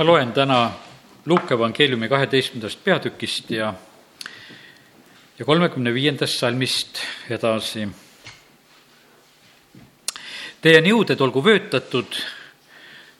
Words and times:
ma 0.00 0.06
loen 0.06 0.32
täna 0.32 0.70
Luuke 1.26 1.54
evangeeliumi 1.54 2.08
kaheteistkümnendast 2.08 2.78
peatükist 2.84 3.50
ja, 3.50 3.74
ja 5.38 5.44
kolmekümne 5.44 5.92
viiendast 5.94 6.38
salmist 6.40 7.02
edasi. 7.30 7.84
Teie 10.60 10.80
niuded 10.80 11.20
olgu 11.20 11.44
vöötatud 11.44 12.16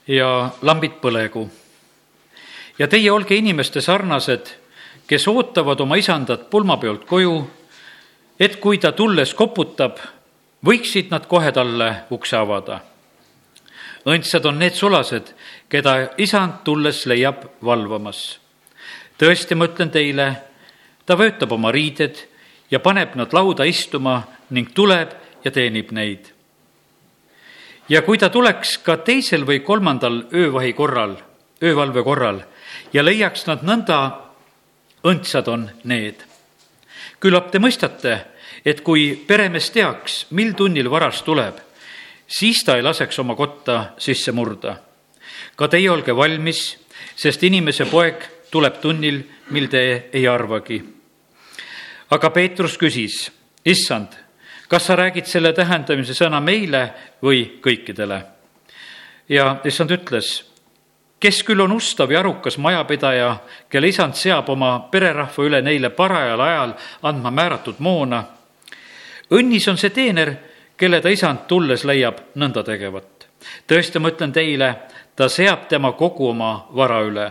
ja 0.08 0.50
lambid 0.62 0.96
põlegu. 1.04 1.50
ja 2.78 2.88
teie 2.88 3.12
olge 3.12 3.36
inimeste 3.36 3.80
sarnased, 3.80 4.48
kes 5.06 5.28
ootavad 5.28 5.80
oma 5.80 6.00
isandat 6.00 6.48
pulmapeolt 6.50 7.04
koju, 7.04 7.50
et 8.40 8.56
kui 8.56 8.78
ta 8.78 8.92
tulles 8.92 9.34
koputab, 9.34 10.00
võiksid 10.64 11.12
nad 11.12 11.28
kohe 11.28 11.52
talle 11.52 11.94
ukse 12.10 12.36
avada 12.36 12.80
õndsad 14.06 14.46
on 14.48 14.58
need 14.58 14.74
sulased, 14.76 15.32
keda 15.68 16.14
isand 16.18 16.62
tulles 16.64 17.04
leiab 17.06 17.44
valvamas. 17.64 18.38
tõesti, 19.18 19.54
ma 19.54 19.68
ütlen 19.68 19.90
teile, 19.90 20.42
ta 21.06 21.16
vöötab 21.16 21.52
oma 21.52 21.72
riided 21.72 22.16
ja 22.70 22.80
paneb 22.80 23.14
nad 23.14 23.32
lauda 23.32 23.64
istuma 23.64 24.22
ning 24.50 24.72
tuleb 24.74 25.12
ja 25.44 25.50
teenib 25.50 25.92
neid. 25.92 26.32
ja 27.88 28.02
kui 28.02 28.18
ta 28.18 28.28
tuleks 28.28 28.78
ka 28.78 28.96
teisel 28.96 29.44
või 29.44 29.60
kolmandal 29.60 30.24
öövahi 30.32 30.72
korral, 30.72 31.16
öövalve 31.62 32.02
korral 32.02 32.42
ja 32.92 33.02
leiaks 33.02 33.46
nad 33.46 33.62
nõnda, 33.62 34.20
õndsad 35.04 35.48
on 35.48 35.70
need. 35.84 36.24
küllap 37.20 37.50
te 37.50 37.58
mõistate, 37.58 38.20
et 38.64 38.80
kui 38.80 39.14
peremees 39.26 39.70
teaks, 39.70 40.26
mil 40.30 40.54
tunnil 40.54 40.90
varas 40.90 41.22
tuleb 41.22 41.69
siis 42.30 42.64
ta 42.64 42.76
ei 42.76 42.82
laseks 42.82 43.18
oma 43.18 43.34
kotta 43.34 43.84
sisse 43.98 44.32
murda. 44.32 44.76
ka 45.56 45.68
teie 45.68 45.90
olge 45.90 46.16
valmis, 46.16 46.78
sest 47.16 47.42
inimese 47.42 47.84
poeg 47.84 48.22
tuleb 48.50 48.80
tunnil, 48.80 49.22
mil 49.50 49.66
te 49.68 50.08
ei 50.12 50.28
arvagi. 50.28 50.82
aga 52.10 52.30
Peetrus 52.30 52.78
küsis, 52.78 53.30
issand, 53.64 54.14
kas 54.68 54.86
sa 54.86 54.96
räägid 54.96 55.26
selle 55.26 55.52
tähendamise 55.52 56.14
sõna 56.14 56.40
meile 56.40 56.90
või 57.22 57.60
kõikidele? 57.60 58.22
ja 59.28 59.56
issand 59.64 59.90
ütles, 59.90 60.44
kes 61.20 61.42
küll 61.42 61.60
on 61.60 61.72
ustav 61.72 62.10
ja 62.10 62.20
arukas 62.20 62.58
majapidaja, 62.58 63.36
kelle 63.68 63.88
isand 63.88 64.14
seab 64.14 64.48
oma 64.48 64.88
pererahva 64.90 65.44
üle 65.44 65.62
neile 65.62 65.90
parajal 65.90 66.40
ajal 66.40 66.74
andma 67.02 67.30
määratud 67.30 67.78
moona. 67.78 68.24
õnnis 69.30 69.68
on 69.68 69.76
see 69.78 69.90
teener 69.90 70.49
kelle 70.80 71.00
ta 71.04 71.12
isand 71.12 71.44
tulles 71.48 71.84
leiab 71.84 72.22
nõnda 72.40 72.64
tegevat. 72.64 73.28
tõesti, 73.68 74.00
ma 74.00 74.10
ütlen 74.12 74.32
teile, 74.32 74.74
ta 75.16 75.28
seab 75.28 75.68
tema 75.68 75.92
kogu 75.92 76.30
oma 76.30 76.66
vara 76.74 77.02
üle. 77.04 77.30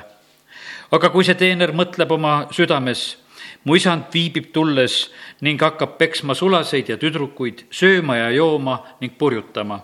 aga 0.91 1.09
kui 1.09 1.25
see 1.25 1.35
teener 1.35 1.73
mõtleb 1.73 2.11
oma 2.11 2.47
südames, 2.51 3.17
mu 3.63 3.75
isand 3.75 4.13
viibib 4.13 4.51
tulles 4.53 5.09
ning 5.41 5.61
hakkab 5.61 5.97
peksma 5.97 6.33
sulaseid 6.33 6.89
ja 6.89 6.97
tüdrukuid, 6.97 7.65
sööma 7.71 8.17
ja 8.17 8.29
jooma 8.31 8.83
ning 9.01 9.17
purjutama 9.17 9.81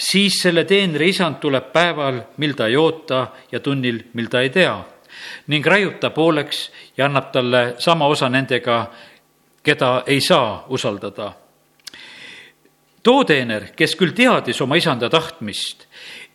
siis 0.00 0.38
selle 0.42 0.64
teenri 0.64 1.10
isand 1.12 1.36
tuleb 1.40 1.72
päeval, 1.72 2.22
mil 2.36 2.54
ta 2.56 2.66
ei 2.66 2.76
oota 2.76 3.26
ja 3.52 3.60
tunnil, 3.60 4.00
mil 4.14 4.28
ta 4.32 4.40
ei 4.40 4.50
tea 4.50 4.78
ning 5.52 5.66
raiub 5.66 5.98
ta 6.00 6.10
pooleks 6.10 6.70
ja 6.96 7.04
annab 7.04 7.28
talle 7.32 7.74
sama 7.78 8.06
osa 8.06 8.28
nendega, 8.28 8.86
keda 9.62 10.02
ei 10.06 10.20
saa 10.20 10.64
usaldada 10.68 11.32
too 13.02 13.24
teener, 13.24 13.70
kes 13.76 13.94
küll 13.98 14.14
teadis 14.16 14.60
oma 14.60 14.76
isanda 14.80 15.10
tahtmist, 15.12 15.86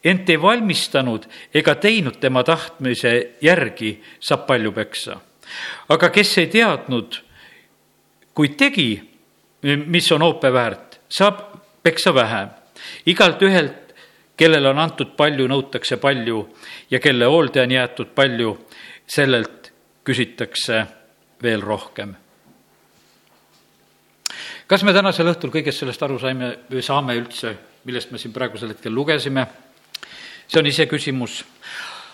ent 0.05 0.29
ei 0.29 0.41
valmistanud 0.41 1.25
ega 1.53 1.75
teinud 1.81 2.19
tema 2.21 2.43
tahtmise 2.45 3.13
järgi, 3.41 3.95
saab 4.19 4.45
palju 4.47 4.71
peksa. 4.71 5.19
aga 5.89 6.09
kes 6.09 6.37
ei 6.37 6.47
teadnud, 6.47 7.21
kuid 8.33 8.57
tegi, 8.57 8.89
mis 9.63 10.11
on 10.11 10.21
oope 10.21 10.53
väärt, 10.53 10.99
saab 11.09 11.41
peksa 11.83 12.13
vähe. 12.13 12.47
igalt 13.05 13.41
ühelt, 13.41 13.93
kellele 14.37 14.69
on 14.69 14.79
antud 14.79 15.15
palju, 15.17 15.47
nõutakse 15.47 15.97
palju 15.97 16.49
ja 16.91 16.99
kelle 16.99 17.25
hoolde 17.25 17.61
on 17.61 17.71
jäetud 17.71 18.13
palju, 18.15 18.57
sellelt 19.07 19.71
küsitakse 20.03 20.85
veel 21.41 21.61
rohkem 21.61 22.15
kas 24.67 24.83
me 24.83 24.93
tänasel 24.93 25.29
õhtul 25.29 25.53
kõigest 25.53 25.83
sellest 25.83 26.03
aru 26.05 26.17
saime 26.19 26.51
või 26.71 26.83
saame 26.85 27.15
üldse, 27.19 27.53
millest 27.85 28.11
me 28.11 28.21
siin 28.21 28.33
praegusel 28.33 28.73
hetkel 28.73 28.93
lugesime? 28.93 29.47
see 30.47 30.59
on 30.59 30.67
iseküsimus. 30.69 31.43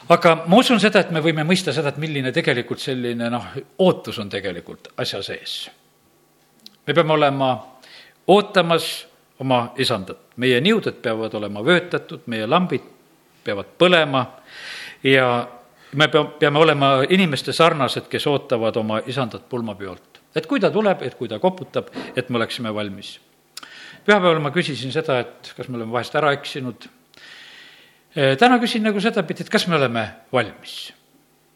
aga 0.09 0.35
ma 0.47 0.57
usun 0.57 0.79
seda, 0.79 0.99
et 0.99 1.11
me 1.11 1.19
võime 1.19 1.43
mõista 1.43 1.73
seda, 1.73 1.89
et 1.91 1.97
milline 1.99 2.31
tegelikult 2.31 2.79
selline 2.79 3.29
noh, 3.29 3.45
ootus 3.79 4.19
on 4.19 4.29
tegelikult 4.29 4.91
asja 4.97 5.21
sees. 5.23 5.69
me 6.87 6.93
peame 6.93 7.13
olema 7.13 7.51
ootamas 8.27 9.07
oma 9.39 9.73
isandat, 9.77 10.19
meie 10.35 10.61
niuded 10.61 11.01
peavad 11.01 11.33
olema 11.33 11.65
vöötatud, 11.65 12.21
meie 12.25 12.47
lambid 12.47 12.83
peavad 13.43 13.65
põlema 13.77 14.25
ja 15.03 15.47
me 15.91 16.07
peame 16.39 16.59
olema 16.59 16.93
inimeste 17.09 17.53
sarnased, 17.53 18.07
kes 18.07 18.27
ootavad 18.27 18.75
oma 18.75 19.01
isandat 19.07 19.49
pulmapeolt 19.49 20.10
et 20.35 20.47
kui 20.47 20.59
ta 20.59 20.71
tuleb, 20.71 21.03
et 21.05 21.17
kui 21.17 21.29
ta 21.29 21.39
koputab, 21.39 21.91
et 22.15 22.29
me 22.29 22.39
oleksime 22.39 22.73
valmis. 22.73 23.19
pühapäeval 24.05 24.39
ma 24.41 24.51
küsisin 24.51 24.91
seda, 24.91 25.19
et 25.19 25.53
kas 25.57 25.67
me 25.69 25.77
oleme 25.77 25.91
vahest 25.91 26.15
ära 26.15 26.31
eksinud. 26.33 26.87
täna 28.13 28.59
küsin 28.59 28.83
nagu 28.83 29.01
sedapidi, 29.01 29.43
et 29.43 29.49
kas 29.49 29.67
me 29.67 29.75
oleme 29.75 30.07
valmis. 30.33 30.93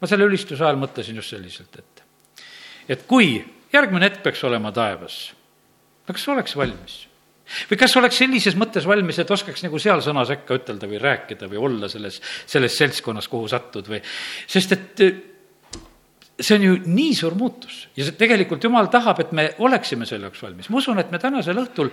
ma 0.02 0.08
selle 0.08 0.26
ülistuse 0.26 0.64
ajal 0.64 0.78
mõtlesin 0.78 1.16
just 1.16 1.30
selliselt, 1.30 1.80
et, 1.80 2.04
et 2.90 3.08
kui 3.08 3.44
järgmine 3.74 4.06
hetk 4.06 4.24
peaks 4.24 4.44
olema 4.44 4.72
taevas, 4.72 5.34
no 6.08 6.14
kas 6.14 6.28
oleks 6.28 6.56
valmis? 6.56 7.06
või 7.70 7.78
kas 7.78 7.94
oleks 7.98 8.18
sellises 8.18 8.56
mõttes 8.58 8.88
valmis, 8.90 9.20
et 9.22 9.32
oskaks 9.32 9.64
nagu 9.64 9.80
seal 9.80 10.02
sõna 10.02 10.26
sekka 10.26 10.58
ütelda 10.58 10.88
või 10.90 10.98
rääkida 10.98 11.48
või 11.50 11.60
olla 11.62 11.90
selles, 11.90 12.18
selles 12.46 12.78
seltskonnas, 12.78 13.28
kuhu 13.30 13.48
sattud 13.48 13.88
või, 13.90 14.02
sest 14.50 14.74
et 14.74 15.04
see 16.40 16.58
on 16.58 16.64
ju 16.64 16.76
nii 16.86 17.16
suur 17.16 17.36
muutus 17.40 17.86
ja 17.96 18.08
see 18.08 18.18
tegelikult 18.20 18.64
jumal 18.64 18.90
tahab, 18.92 19.22
et 19.24 19.32
me 19.32 19.48
oleksime 19.64 20.08
selle 20.10 20.30
jaoks 20.30 20.44
valmis. 20.44 20.70
ma 20.70 20.82
usun, 20.82 21.00
et 21.00 21.12
me 21.12 21.20
tänasel 21.22 21.62
õhtul 21.64 21.92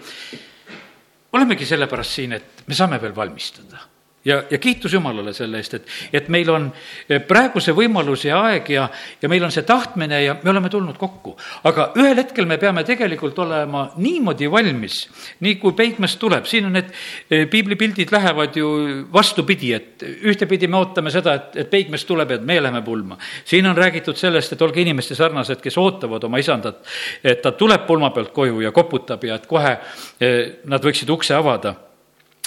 olemegi 1.32 1.66
sellepärast 1.68 2.18
siin, 2.20 2.36
et 2.38 2.66
me 2.66 2.74
saame 2.76 3.00
veel 3.02 3.14
valmistada 3.16 3.91
ja, 4.24 4.42
ja 4.50 4.58
kiitus 4.58 4.92
Jumalale 4.92 5.32
selle 5.34 5.58
eest, 5.60 5.74
et, 5.74 5.88
et 6.12 6.28
meil 6.32 6.50
on 6.52 6.68
eh, 7.08 7.20
praegu 7.26 7.60
see 7.62 7.74
võimalus 7.76 8.24
ja 8.26 8.38
aeg 8.46 8.70
ja, 8.74 8.86
ja 9.22 9.30
meil 9.30 9.44
on 9.46 9.52
see 9.54 9.66
tahtmine 9.66 10.22
ja 10.22 10.36
me 10.42 10.52
oleme 10.52 10.70
tulnud 10.70 10.98
kokku. 10.98 11.34
aga 11.68 11.90
ühel 11.98 12.18
hetkel 12.20 12.46
me 12.46 12.58
peame 12.62 12.84
tegelikult 12.86 13.38
olema 13.42 13.84
niimoodi 13.96 14.50
valmis, 14.50 15.02
nii 15.42 15.58
kui 15.62 15.76
peigmees 15.78 16.16
tuleb, 16.22 16.46
siin 16.50 16.70
on 16.70 16.76
need 16.78 16.90
eh, 16.92 17.46
piiblipildid 17.50 18.14
lähevad 18.14 18.56
ju 18.56 18.72
vastupidi, 19.12 19.72
et 19.74 20.06
ühtepidi 20.06 20.70
me 20.70 20.78
ootame 20.82 21.10
seda, 21.14 21.36
et, 21.38 21.62
et 21.64 21.70
peigmees 21.70 22.06
tuleb 22.08 22.34
ja 22.34 22.40
et 22.40 22.46
me 22.46 22.60
läheme 22.62 22.82
pulma. 22.86 23.18
siin 23.44 23.66
on 23.66 23.76
räägitud 23.76 24.18
sellest, 24.18 24.52
et 24.52 24.62
olge 24.62 24.80
inimeste 24.82 25.18
sarnased, 25.18 25.60
kes 25.62 25.78
ootavad 25.78 26.24
oma 26.24 26.38
isandat, 26.42 26.82
et 27.24 27.42
ta 27.42 27.52
tuleb 27.52 27.86
pulma 27.86 28.10
pealt 28.14 28.32
koju 28.32 28.60
ja 28.62 28.72
koputab 28.72 29.24
ja 29.24 29.40
et 29.40 29.48
kohe 29.50 29.78
eh, 30.20 30.60
nad 30.70 30.84
võiksid 30.84 31.10
ukse 31.10 31.34
avada 31.34 31.74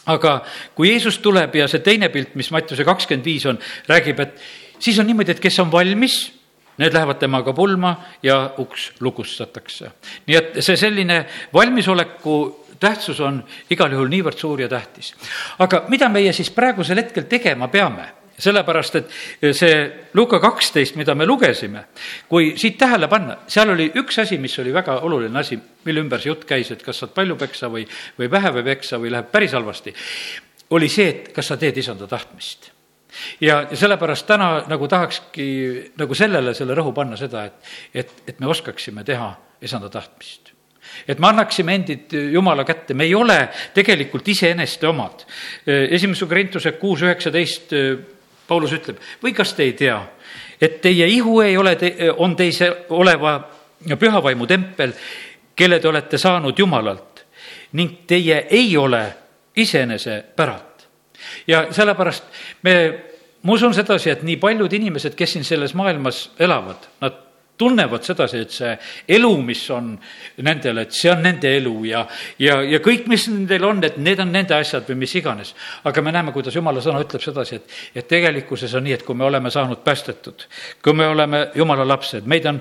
aga 0.05 0.39
kui 0.75 0.91
Jeesus 0.91 1.19
tuleb 1.23 1.55
ja 1.55 1.67
see 1.71 1.83
teine 1.85 2.09
pilt, 2.13 2.35
mis 2.35 2.51
Mattiuse 2.51 2.85
kakskümmend 2.87 3.25
viis 3.25 3.45
on, 3.49 3.59
räägib, 3.89 4.19
et 4.19 4.41
siis 4.79 4.99
on 4.99 5.07
niimoodi, 5.07 5.35
et 5.35 5.43
kes 5.43 5.59
on 5.63 5.71
valmis, 5.71 6.19
need 6.77 6.93
lähevad 6.93 7.19
temaga 7.19 7.53
pulma 7.55 7.95
ja 8.23 8.51
uks 8.59 8.91
lukustatakse. 8.99 9.91
nii 10.27 10.35
et 10.35 10.59
see 10.59 10.77
selline 10.77 11.25
valmisoleku 11.53 12.65
tähtsus 12.79 13.19
on 13.23 13.39
igal 13.71 13.91
juhul 13.91 14.11
niivõrd 14.11 14.37
suur 14.37 14.61
ja 14.61 14.69
tähtis. 14.69 15.13
aga 15.59 15.85
mida 15.87 16.09
meie 16.09 16.33
siis 16.33 16.51
praegusel 16.51 16.97
hetkel 17.03 17.23
tegema 17.31 17.67
peame? 17.67 18.24
Sellepärast, 18.37 18.95
et 18.99 19.55
see 19.55 19.75
Luka 20.13 20.39
kaksteist, 20.43 20.97
mida 20.99 21.15
me 21.15 21.25
lugesime, 21.25 21.85
kui 22.29 22.53
siit 22.59 22.77
tähele 22.79 23.07
panna, 23.11 23.37
seal 23.47 23.71
oli 23.73 23.89
üks 24.01 24.19
asi, 24.23 24.37
mis 24.41 24.57
oli 24.59 24.73
väga 24.75 24.99
oluline 25.07 25.39
asi, 25.39 25.57
mille 25.85 26.03
ümber 26.03 26.21
see 26.21 26.33
jutt 26.33 26.45
käis, 26.49 26.71
et 26.71 26.83
kas 26.83 26.99
saad 27.03 27.13
palju 27.15 27.37
peksa 27.39 27.69
või, 27.71 27.85
või 28.19 28.31
vähe 28.31 28.51
või 28.57 28.65
peksa 28.71 28.99
või 29.01 29.13
läheb 29.13 29.31
päris 29.31 29.55
halvasti, 29.55 29.95
oli 30.75 30.89
see, 30.91 31.11
et 31.11 31.29
kas 31.35 31.51
sa 31.51 31.59
teed 31.61 31.77
isanda 31.77 32.07
tahtmist. 32.11 32.71
Ja, 33.39 33.61
ja 33.71 33.77
sellepärast 33.79 34.27
täna 34.27 34.49
nagu 34.67 34.87
tahakski 34.91 35.45
nagu 35.95 36.17
sellele 36.17 36.53
selle 36.57 36.75
rõhu 36.75 36.91
panna 36.95 37.15
seda, 37.19 37.45
et, 37.47 37.71
et, 37.93 38.11
et 38.27 38.41
me 38.43 38.51
oskaksime 38.51 39.05
teha 39.07 39.29
isanda 39.63 39.89
tahtmist. 39.93 40.51
Et 41.07 41.19
me 41.19 41.27
annaksime 41.27 41.73
endid 41.75 42.13
Jumala 42.31 42.63
kätte, 42.63 42.93
me 42.93 43.07
ei 43.07 43.15
ole 43.15 43.37
tegelikult 43.75 44.27
iseeneste 44.31 44.87
omad. 44.87 45.25
esimese 45.65 46.27
Korintuse 46.29 46.71
kuus 46.79 47.03
üheksateist 47.03 47.73
Paulus 48.47 48.73
ütleb, 48.77 48.99
või 49.23 49.33
kas 49.33 49.53
te 49.53 49.63
ei 49.63 49.73
tea, 49.73 49.97
et 50.61 50.81
teie 50.81 51.07
ihu 51.07 51.39
ei 51.41 51.57
ole, 51.57 51.77
on 52.17 52.35
teis 52.35 52.59
oleva 52.89 53.39
pühavaimu 53.99 54.47
tempel, 54.47 54.93
kelle 55.55 55.79
te 55.79 55.87
olete 55.87 56.17
saanud 56.17 56.59
Jumalalt 56.59 57.25
ning 57.75 58.05
teie 58.07 58.45
ei 58.49 58.77
ole 58.77 59.03
iseenese 59.55 60.23
päralt. 60.35 60.87
ja 61.47 61.67
sellepärast 61.71 62.23
me 62.61 62.75
ma 63.45 63.53
usun 63.53 63.73
sedasi, 63.73 64.09
et 64.09 64.23
nii 64.25 64.37
paljud 64.41 64.73
inimesed, 64.73 65.13
kes 65.17 65.35
siin 65.35 65.45
selles 65.45 65.75
maailmas 65.77 66.29
elavad, 66.41 66.87
nad 67.01 67.24
tunnevad 67.57 68.03
sedasi, 68.03 68.41
et 68.43 68.51
see 68.51 68.71
elu, 69.15 69.31
mis 69.45 69.61
on 69.73 69.93
nendel, 70.43 70.81
et 70.83 70.95
see 70.95 71.11
on 71.11 71.21
nende 71.23 71.49
elu 71.57 71.73
ja, 71.87 72.03
ja, 72.41 72.57
ja 72.67 72.79
kõik, 72.83 73.05
mis 73.11 73.27
nendel 73.31 73.67
on, 73.67 73.81
et 73.87 73.97
need 74.01 74.19
on 74.19 74.31
nende 74.33 74.55
asjad 74.57 74.87
või 74.89 74.99
mis 75.05 75.15
iganes. 75.15 75.53
aga 75.83 76.03
me 76.03 76.11
näeme, 76.15 76.33
kuidas 76.35 76.55
jumala 76.55 76.83
sõna 76.83 77.03
ütleb 77.03 77.23
sedasi, 77.23 77.59
et, 77.61 77.77
et 78.01 78.07
tegelikkuses 78.07 78.73
on 78.75 78.83
nii, 78.87 78.97
et 78.99 79.05
kui 79.07 79.15
me 79.15 79.27
oleme 79.27 79.51
saanud 79.51 79.83
päästetud, 79.85 80.47
kui 80.83 80.93
me 80.93 81.07
oleme 81.07 81.45
jumala 81.55 81.87
lapsed, 81.87 82.27
meid 82.27 82.49
on 82.51 82.59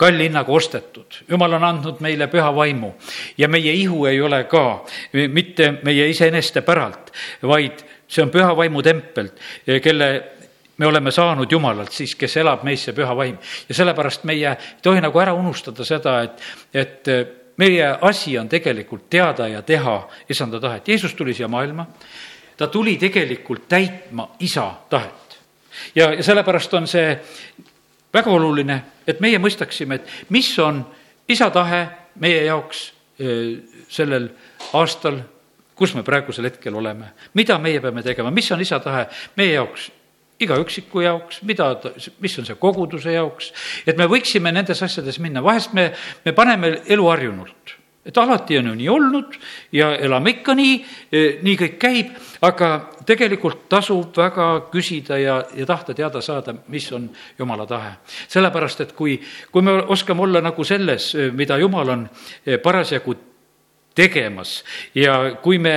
kalli 0.00 0.28
hinnaga 0.28 0.52
ostetud, 0.52 1.20
jumal 1.28 1.58
on 1.58 1.66
andnud 1.70 2.04
meile 2.04 2.28
püha 2.30 2.52
vaimu 2.54 2.94
ja 3.38 3.48
meie 3.50 3.72
ihu 3.74 4.06
ei 4.06 4.20
ole 4.22 4.44
ka 4.50 4.84
mitte 5.32 5.72
meie 5.82 6.08
iseeneste 6.10 6.62
päralt, 6.62 7.10
vaid 7.42 7.82
see 8.08 8.22
on 8.22 8.30
püha 8.30 8.54
vaimu 8.56 8.82
tempel, 8.84 9.32
kelle 9.82 10.08
me 10.76 10.86
oleme 10.86 11.10
saanud 11.10 11.52
Jumalalt 11.52 11.92
siis, 11.92 12.14
kes 12.16 12.36
elab 12.36 12.64
meis, 12.66 12.84
see 12.84 12.94
püha 12.94 13.16
vaim. 13.16 13.38
ja 13.68 13.74
sellepärast 13.74 14.24
meie 14.24 14.50
ei 14.50 14.82
tohi 14.82 15.00
nagu 15.00 15.18
ära 15.20 15.34
unustada 15.34 15.84
seda, 15.84 16.20
et, 16.22 16.42
et 16.74 17.10
meie 17.56 17.90
asi 18.00 18.38
on 18.38 18.48
tegelikult 18.48 19.08
teada 19.10 19.48
ja 19.48 19.62
teha 19.62 20.08
isanda 20.28 20.60
tahet. 20.60 20.88
Jeesus 20.88 21.14
tuli 21.14 21.34
siia 21.34 21.48
maailma, 21.48 21.86
ta 22.56 22.66
tuli 22.66 22.96
tegelikult 22.96 23.68
täitma 23.68 24.28
isa 24.40 24.72
tahet. 24.90 25.38
ja, 25.94 26.12
ja 26.12 26.22
sellepärast 26.22 26.74
on 26.74 26.86
see 26.86 27.18
väga 28.14 28.30
oluline, 28.30 28.82
et 29.06 29.20
meie 29.20 29.38
mõistaksime, 29.38 29.94
et 29.94 30.30
mis 30.30 30.58
on 30.58 30.84
isa 31.28 31.50
tahe 31.50 31.86
meie 32.20 32.44
jaoks 32.44 32.92
sellel 33.88 34.28
aastal, 34.72 35.18
kus 35.74 35.94
me 35.94 36.02
praegusel 36.02 36.46
hetkel 36.46 36.74
oleme, 36.74 37.12
mida 37.34 37.58
meie 37.58 37.80
peame 37.82 38.02
tegema, 38.02 38.30
mis 38.30 38.50
on 38.52 38.62
isa 38.62 38.78
tahe 38.82 39.06
meie 39.36 39.54
jaoks 39.54 39.90
iga 40.44 40.58
üksiku 40.60 41.04
jaoks, 41.04 41.42
mida, 41.48 41.70
mis 42.22 42.36
on 42.40 42.48
see 42.48 42.58
koguduse 42.60 43.14
jaoks, 43.16 43.52
et 43.86 43.98
me 43.98 44.08
võiksime 44.10 44.52
nendes 44.54 44.82
asjades 44.84 45.20
minna, 45.22 45.42
vahest 45.44 45.74
me, 45.76 45.90
me 46.24 46.36
paneme 46.36 46.76
elu 46.86 47.08
harjunult. 47.10 47.78
Et 48.04 48.18
alati 48.20 48.58
on 48.60 48.66
ju 48.68 48.74
nii 48.76 48.88
olnud 48.92 49.36
ja 49.72 49.94
elame 49.96 50.34
ikka 50.34 50.52
nii, 50.54 50.74
e, 51.08 51.22
nii 51.42 51.54
kõik 51.56 51.78
käib, 51.80 52.10
aga 52.44 52.68
tegelikult 53.08 53.64
tasub 53.72 54.12
väga 54.16 54.48
küsida 54.72 55.16
ja, 55.16 55.38
ja 55.56 55.66
tahta 55.66 55.96
teada 55.96 56.20
saada, 56.20 56.52
mis 56.68 56.90
on 56.92 57.08
jumala 57.38 57.64
tahe. 57.66 57.94
sellepärast, 58.28 58.80
et 58.80 58.92
kui, 58.92 59.16
kui 59.50 59.62
me 59.62 59.78
oskame 59.88 60.22
olla 60.22 60.44
nagu 60.44 60.64
selles, 60.64 61.14
e, 61.14 61.30
mida 61.32 61.56
jumal 61.58 61.96
on 61.96 62.08
e, 62.44 62.58
parasjagu 62.58 63.16
tegemas 63.94 64.64
ja 64.94 65.36
kui 65.40 65.58
me 65.58 65.76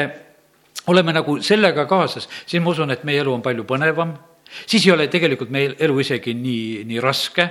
oleme 0.87 1.13
nagu 1.13 1.39
sellega 1.41 1.85
kaasas, 1.85 2.27
siis 2.45 2.63
ma 2.63 2.75
usun, 2.75 2.91
et 2.91 3.03
meie 3.07 3.23
elu 3.23 3.33
on 3.33 3.41
palju 3.41 3.63
põnevam 3.67 4.17
siis 4.65 4.85
ei 4.87 4.93
ole 4.93 5.07
tegelikult 5.11 5.51
meil 5.53 5.75
elu 5.79 5.99
isegi 5.99 6.33
nii, 6.37 6.85
nii 6.87 7.03
raske, 7.03 7.47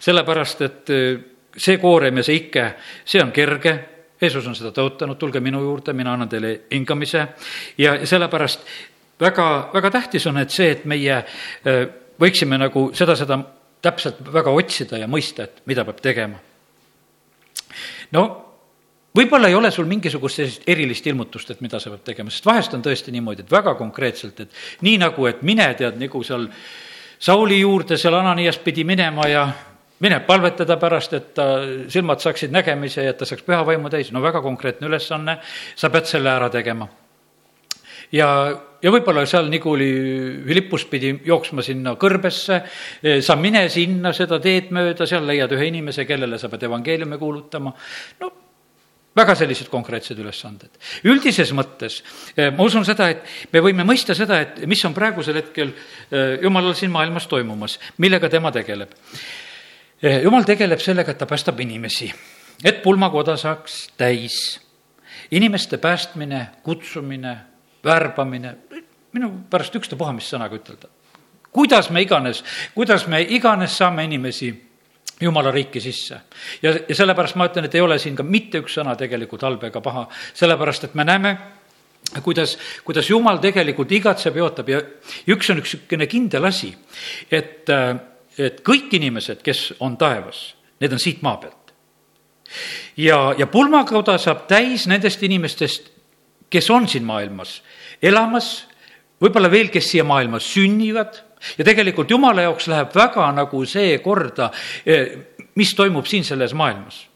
sellepärast 0.00 0.66
et 0.66 0.92
äh, 0.94 1.22
see 1.56 1.78
koorem 1.82 2.20
ja 2.20 2.26
see 2.26 2.42
ike, 2.44 2.66
see 3.04 3.22
on 3.22 3.32
kerge, 3.34 3.78
Jeesus 4.20 4.44
on 4.46 4.54
seda 4.56 4.74
tõotanud, 4.76 5.16
tulge 5.16 5.40
minu 5.40 5.62
juurde, 5.64 5.94
mina 5.96 6.12
annan 6.12 6.28
teile 6.28 6.52
hingamise 6.72 7.24
ja 7.80 7.94
sellepärast 8.04 8.66
väga, 9.20 9.46
väga 9.72 9.90
tähtis 9.90 10.26
on, 10.28 10.42
et 10.42 10.52
see, 10.52 10.68
et 10.74 10.84
meie 10.88 11.16
äh, 11.16 11.80
võiksime 12.20 12.58
nagu 12.60 12.90
seda, 12.96 13.16
seda 13.16 13.40
täpselt 13.80 14.20
väga 14.32 14.52
otsida 14.52 15.00
ja 15.00 15.08
mõista, 15.08 15.48
et 15.48 15.62
mida 15.70 15.84
peab 15.88 16.04
tegema. 16.04 16.40
no 18.12 18.49
võib-olla 19.16 19.48
ei 19.50 19.56
ole 19.58 19.70
sul 19.74 19.88
mingisugust 19.90 20.40
sellist 20.40 20.68
erilist 20.70 21.06
ilmutust, 21.06 21.50
et 21.50 21.64
mida 21.64 21.80
sa 21.82 21.90
pead 21.94 22.04
tegema, 22.12 22.30
sest 22.30 22.46
vahest 22.46 22.76
on 22.76 22.84
tõesti 22.84 23.14
niimoodi, 23.14 23.46
et 23.46 23.50
väga 23.52 23.74
konkreetselt, 23.78 24.40
et 24.40 24.84
nii 24.86 25.00
nagu, 25.02 25.26
et 25.30 25.42
mine 25.46 25.66
tead, 25.78 25.98
nagu 26.00 26.22
seal 26.26 26.48
Sauli 27.20 27.58
juurde 27.60 27.98
seal 28.00 28.14
Ananias 28.16 28.56
pidi 28.64 28.80
minema 28.88 29.26
ja 29.28 29.42
mine 30.00 30.22
palvetada 30.24 30.78
pärast, 30.80 31.12
et 31.12 31.28
ta 31.36 31.44
silmad 31.92 32.22
saaksid 32.22 32.54
nägemise 32.54 33.04
ja 33.04 33.12
et 33.12 33.20
ta 33.20 33.28
saaks 33.28 33.44
püha 33.44 33.60
vaimu 33.66 33.90
täis, 33.92 34.08
no 34.12 34.22
väga 34.24 34.40
konkreetne 34.40 34.88
ülesanne, 34.88 35.36
sa 35.76 35.90
pead 35.92 36.08
selle 36.08 36.32
ära 36.32 36.48
tegema. 36.48 36.88
ja, 38.12 38.28
ja 38.80 38.90
võib-olla 38.90 39.26
seal 39.28 39.52
Niguli 39.52 39.90
Philippus 40.46 40.86
pidi 40.88 41.12
jooksma 41.28 41.62
sinna 41.62 41.92
kõrbesse, 42.00 42.62
sa 43.20 43.36
mine 43.36 43.68
sinna 43.68 44.14
seda 44.16 44.40
teed 44.40 44.72
mööda, 44.72 45.06
seal 45.06 45.28
leiad 45.28 45.52
ühe 45.52 45.68
inimese, 45.68 46.08
kellele 46.08 46.38
sa 46.40 46.48
pead 46.48 46.64
evangeeliumi 46.70 47.20
kuulutama, 47.20 47.74
no 48.24 48.32
väga 49.20 49.36
sellised 49.38 49.68
konkreetsed 49.72 50.18
ülesanded. 50.20 50.70
üldises 51.04 51.52
mõttes 51.56 52.00
eh, 52.36 52.50
ma 52.54 52.64
usun 52.66 52.84
seda, 52.88 53.10
et 53.12 53.52
me 53.52 53.62
võime 53.64 53.84
mõista 53.86 54.16
seda, 54.16 54.40
et 54.44 54.62
mis 54.70 54.82
on 54.88 54.96
praegusel 54.96 55.40
hetkel 55.40 55.72
eh, 55.72 56.38
jumalal 56.42 56.74
siin 56.78 56.92
maailmas 56.94 57.28
toimumas, 57.30 57.78
millega 57.98 58.30
tema 58.32 58.52
tegeleb. 58.54 58.94
Eh, 60.00 60.22
jumal 60.24 60.46
tegeleb 60.48 60.80
sellega, 60.80 61.12
et 61.12 61.20
ta 61.20 61.28
päästab 61.28 61.60
inimesi, 61.60 62.10
et 62.64 62.82
pulmakoda 62.82 63.36
saaks 63.36 63.90
täis. 64.00 64.60
inimeste 65.30 65.78
päästmine, 65.78 66.46
kutsumine, 66.62 67.36
värbamine, 67.84 68.54
minu 69.12 69.30
pärast 69.50 69.74
ükstapuha, 69.76 70.12
mis 70.12 70.30
sõnaga 70.32 70.56
ütelda. 70.56 70.88
kuidas 71.52 71.90
me 71.90 72.02
iganes, 72.02 72.44
kuidas 72.74 73.06
me 73.06 73.22
iganes 73.22 73.76
saame 73.76 74.04
inimesi 74.04 74.69
jumala 75.20 75.50
riiki 75.50 75.80
sisse. 75.80 76.20
ja, 76.62 76.74
ja 76.88 76.94
sellepärast 76.94 77.36
ma 77.36 77.48
ütlen, 77.50 77.66
et 77.68 77.74
ei 77.74 77.84
ole 77.84 77.98
siin 77.98 78.16
ka 78.16 78.26
mitte 78.26 78.62
üks 78.64 78.78
sõna 78.78 78.96
tegelikult 78.98 79.42
halb 79.46 79.64
ega 79.68 79.82
paha, 79.84 80.06
sellepärast 80.34 80.88
et 80.88 80.94
me 80.98 81.04
näeme, 81.04 81.34
kuidas, 82.22 82.56
kuidas 82.84 83.10
jumal 83.10 83.38
tegelikult 83.42 83.92
igatseb 83.92 84.36
ja 84.36 84.46
ootab 84.48 84.72
ja 84.72 84.80
üks 85.30 85.52
on 85.52 85.62
üks 85.62 85.76
niisugune 85.76 86.08
kindel 86.10 86.48
asi, 86.48 86.72
et, 87.30 87.70
et 88.38 88.60
kõik 88.66 88.92
inimesed, 88.98 89.44
kes 89.46 89.66
on 89.84 89.96
taevas, 90.00 90.50
need 90.80 90.96
on 90.96 91.02
siit 91.02 91.22
maa 91.22 91.36
pealt. 91.42 91.74
ja, 92.96 93.34
ja 93.38 93.46
pulmakauda 93.46 94.18
saab 94.18 94.46
täis 94.50 94.88
nendest 94.90 95.22
inimestest, 95.22 95.90
kes 96.50 96.70
on 96.70 96.88
siin 96.88 97.04
maailmas 97.06 97.60
elamas, 98.02 98.66
võib-olla 99.20 99.50
veel, 99.52 99.68
kes 99.68 99.92
siia 99.92 100.04
maailma 100.04 100.40
sünnivad 100.40 101.29
ja 101.58 101.64
tegelikult 101.64 102.10
jumala 102.10 102.46
jaoks 102.48 102.68
läheb 102.70 102.94
väga 102.94 103.30
nagu 103.36 103.64
see 103.68 103.98
korda, 104.04 104.50
eh, 104.86 105.16
mis 105.54 105.74
toimub 105.74 106.06
siin 106.06 106.24
selles 106.24 106.54
maailmas. 106.54 107.06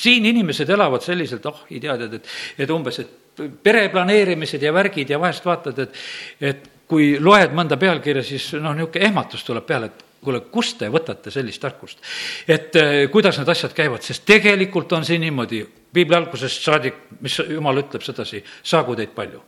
siin 0.00 0.26
inimesed 0.26 0.68
elavad 0.70 1.02
selliselt, 1.04 1.46
oh, 1.46 1.64
ei 1.70 1.80
tea, 1.80 1.96
tead, 2.00 2.14
et, 2.14 2.28
et 2.58 2.70
umbes, 2.72 2.98
et 3.02 3.50
pere 3.62 3.88
planeerimised 3.92 4.62
ja 4.62 4.72
värgid 4.72 5.10
ja 5.10 5.18
vahest 5.20 5.44
vaatad, 5.44 5.78
et, 5.78 5.98
et 6.40 6.70
kui 6.88 7.18
loed 7.20 7.52
mõnda 7.54 7.76
pealkirja, 7.76 8.22
siis 8.24 8.54
noh, 8.56 8.72
niisugune 8.74 9.04
ehmatus 9.10 9.44
tuleb 9.44 9.66
peale, 9.68 9.90
et 9.90 10.06
kuule, 10.24 10.40
kust 10.52 10.78
te 10.80 10.88
võtate 10.92 11.32
sellist 11.32 11.62
tarkust? 11.62 12.00
et 12.48 12.76
eh, 12.76 13.04
kuidas 13.12 13.38
need 13.38 13.52
asjad 13.52 13.76
käivad, 13.76 14.02
sest 14.04 14.24
tegelikult 14.28 14.92
on 14.96 15.06
see 15.06 15.20
niimoodi, 15.20 15.62
piibli 15.92 16.16
algusest 16.16 16.66
saadik, 16.66 17.06
mis 17.20 17.38
jumal 17.48 17.84
ütleb 17.84 18.04
sedasi, 18.04 18.42
saagu 18.62 18.96
teid 18.98 19.14
palju. 19.16 19.42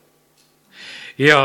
ja 1.18 1.38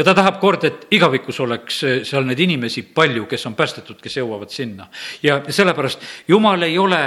ja 0.00 0.04
ta 0.04 0.14
tahab 0.16 0.38
kord, 0.40 0.64
et 0.64 0.86
igavikus 0.96 1.40
oleks 1.44 1.82
eh, 1.84 1.98
seal 2.08 2.24
neid 2.24 2.40
inimesi 2.40 2.86
palju, 2.96 3.26
kes 3.28 3.44
on 3.50 3.56
päästetud, 3.58 3.98
kes 4.00 4.16
jõuavad 4.16 4.52
sinna. 4.52 4.88
ja 5.22 5.42
sellepärast 5.48 6.06
Jumal 6.28 6.62
ei 6.64 6.78
ole 6.78 7.00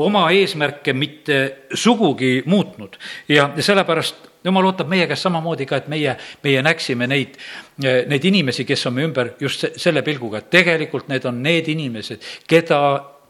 oma 0.00 0.24
eesmärke 0.32 0.92
mitte 0.96 1.38
sugugi 1.74 2.42
muutnud 2.46 2.96
ja 3.28 3.50
sellepärast 3.60 4.24
jumal 4.44 4.70
ootab 4.70 4.88
meie 4.88 5.06
käest 5.10 5.26
samamoodi 5.26 5.66
ka, 5.66 5.82
et 5.82 5.90
meie, 5.92 6.14
meie 6.44 6.62
näeksime 6.64 7.06
neid, 7.10 7.36
eh, 7.84 8.06
neid 8.08 8.24
inimesi, 8.24 8.64
kes 8.64 8.86
on 8.88 8.96
meie 8.96 9.10
ümber 9.10 9.34
just 9.40 9.66
selle 9.76 10.02
pilguga, 10.06 10.40
et 10.40 10.50
tegelikult 10.50 11.12
need 11.12 11.28
on 11.28 11.42
need 11.42 11.68
inimesed, 11.68 12.24
keda 12.48 12.80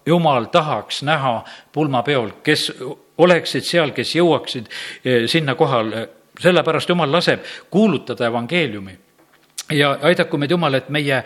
jumal 0.06 0.46
tahaks 0.52 1.02
näha 1.02 1.40
pulmapeol, 1.72 2.38
kes 2.46 2.70
oleksid 3.18 3.66
seal, 3.66 3.90
kes 3.96 4.14
jõuaksid 4.14 4.70
eh, 5.02 5.26
sinna 5.26 5.58
kohale 5.58 6.06
sellepärast 6.38 6.88
Jumal 6.88 7.12
laseb 7.12 7.42
kuulutada 7.70 8.26
evangeeliumi. 8.26 9.08
Ja 9.75 9.96
aidaku 10.02 10.38
meid 10.40 10.52
Jumal, 10.54 10.78
et 10.78 10.88
meie 10.94 11.22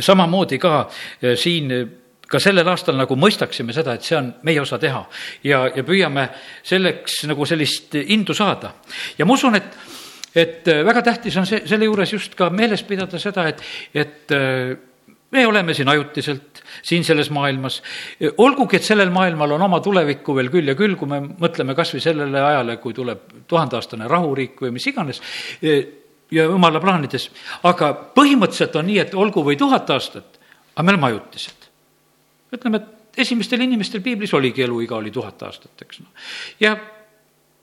samamoodi 0.00 0.58
ka 0.62 0.74
eh, 1.22 1.34
siin 1.38 1.74
eh, 1.74 1.84
ka 2.28 2.40
sellel 2.40 2.68
aastal 2.72 2.96
nagu 2.98 3.16
mõistaksime 3.20 3.74
seda, 3.76 3.94
et 3.94 4.06
see 4.06 4.16
on 4.18 4.32
meie 4.48 4.62
osa 4.62 4.78
teha 4.80 5.04
ja, 5.44 5.66
ja 5.68 5.84
püüame 5.86 6.28
selleks 6.66 7.22
nagu 7.30 7.46
sellist 7.46 7.94
indu 8.00 8.34
saada. 8.34 8.74
ja 9.18 9.26
ma 9.26 9.36
usun, 9.36 9.58
et, 9.60 9.76
et 10.34 10.72
eh, 10.72 10.82
väga 10.86 11.04
tähtis 11.10 11.36
on 11.38 11.46
see, 11.46 11.62
selle 11.68 11.86
juures 11.90 12.16
just 12.16 12.34
ka 12.38 12.50
meeles 12.50 12.82
pidada 12.88 13.20
seda, 13.22 13.46
et, 13.52 13.62
et 13.94 14.34
me 15.34 15.46
oleme 15.46 15.74
siin 15.74 15.88
ajutiselt, 15.90 16.62
siin 16.82 17.04
selles 17.04 17.28
maailmas, 17.34 17.80
olgugi, 18.38 18.78
et 18.78 18.86
sellel 18.86 19.10
maailmal 19.14 19.56
on 19.56 19.64
oma 19.66 19.80
tulevikku 19.82 20.34
veel 20.36 20.50
küll 20.52 20.70
ja 20.70 20.76
küll, 20.78 20.94
kui 20.98 21.10
me 21.10 21.18
mõtleme 21.26 21.74
kas 21.74 21.90
või 21.94 22.02
sellele 22.04 22.38
ajale, 22.38 22.76
kui 22.82 22.94
tuleb 22.94 23.42
tuhandeaastane 23.50 24.06
rahuriik 24.10 24.62
või 24.62 24.76
mis 24.76 24.86
iganes, 24.90 25.20
ja 26.30 26.48
jumala 26.48 26.80
plaanides, 26.80 27.28
aga 27.62 27.92
põhimõtteliselt 28.16 28.76
on 28.80 28.88
nii, 28.88 28.98
et 29.04 29.14
olgu 29.14 29.44
või 29.44 29.58
tuhat 29.60 29.90
aastat, 29.90 30.40
aga 30.74 30.86
me 30.86 30.94
oleme 30.94 31.12
ajutised. 31.12 31.70
ütleme, 32.54 32.76
et 32.76 33.20
esimestel 33.26 33.60
inimestel 33.60 34.00
piiblis 34.00 34.34
oligi 34.34 34.62
eluiga 34.62 34.96
oli 34.96 35.10
tuhat 35.10 35.42
aastat, 35.42 35.82
eks 35.82 36.00
noh. 36.00 36.10
ja 36.60 36.76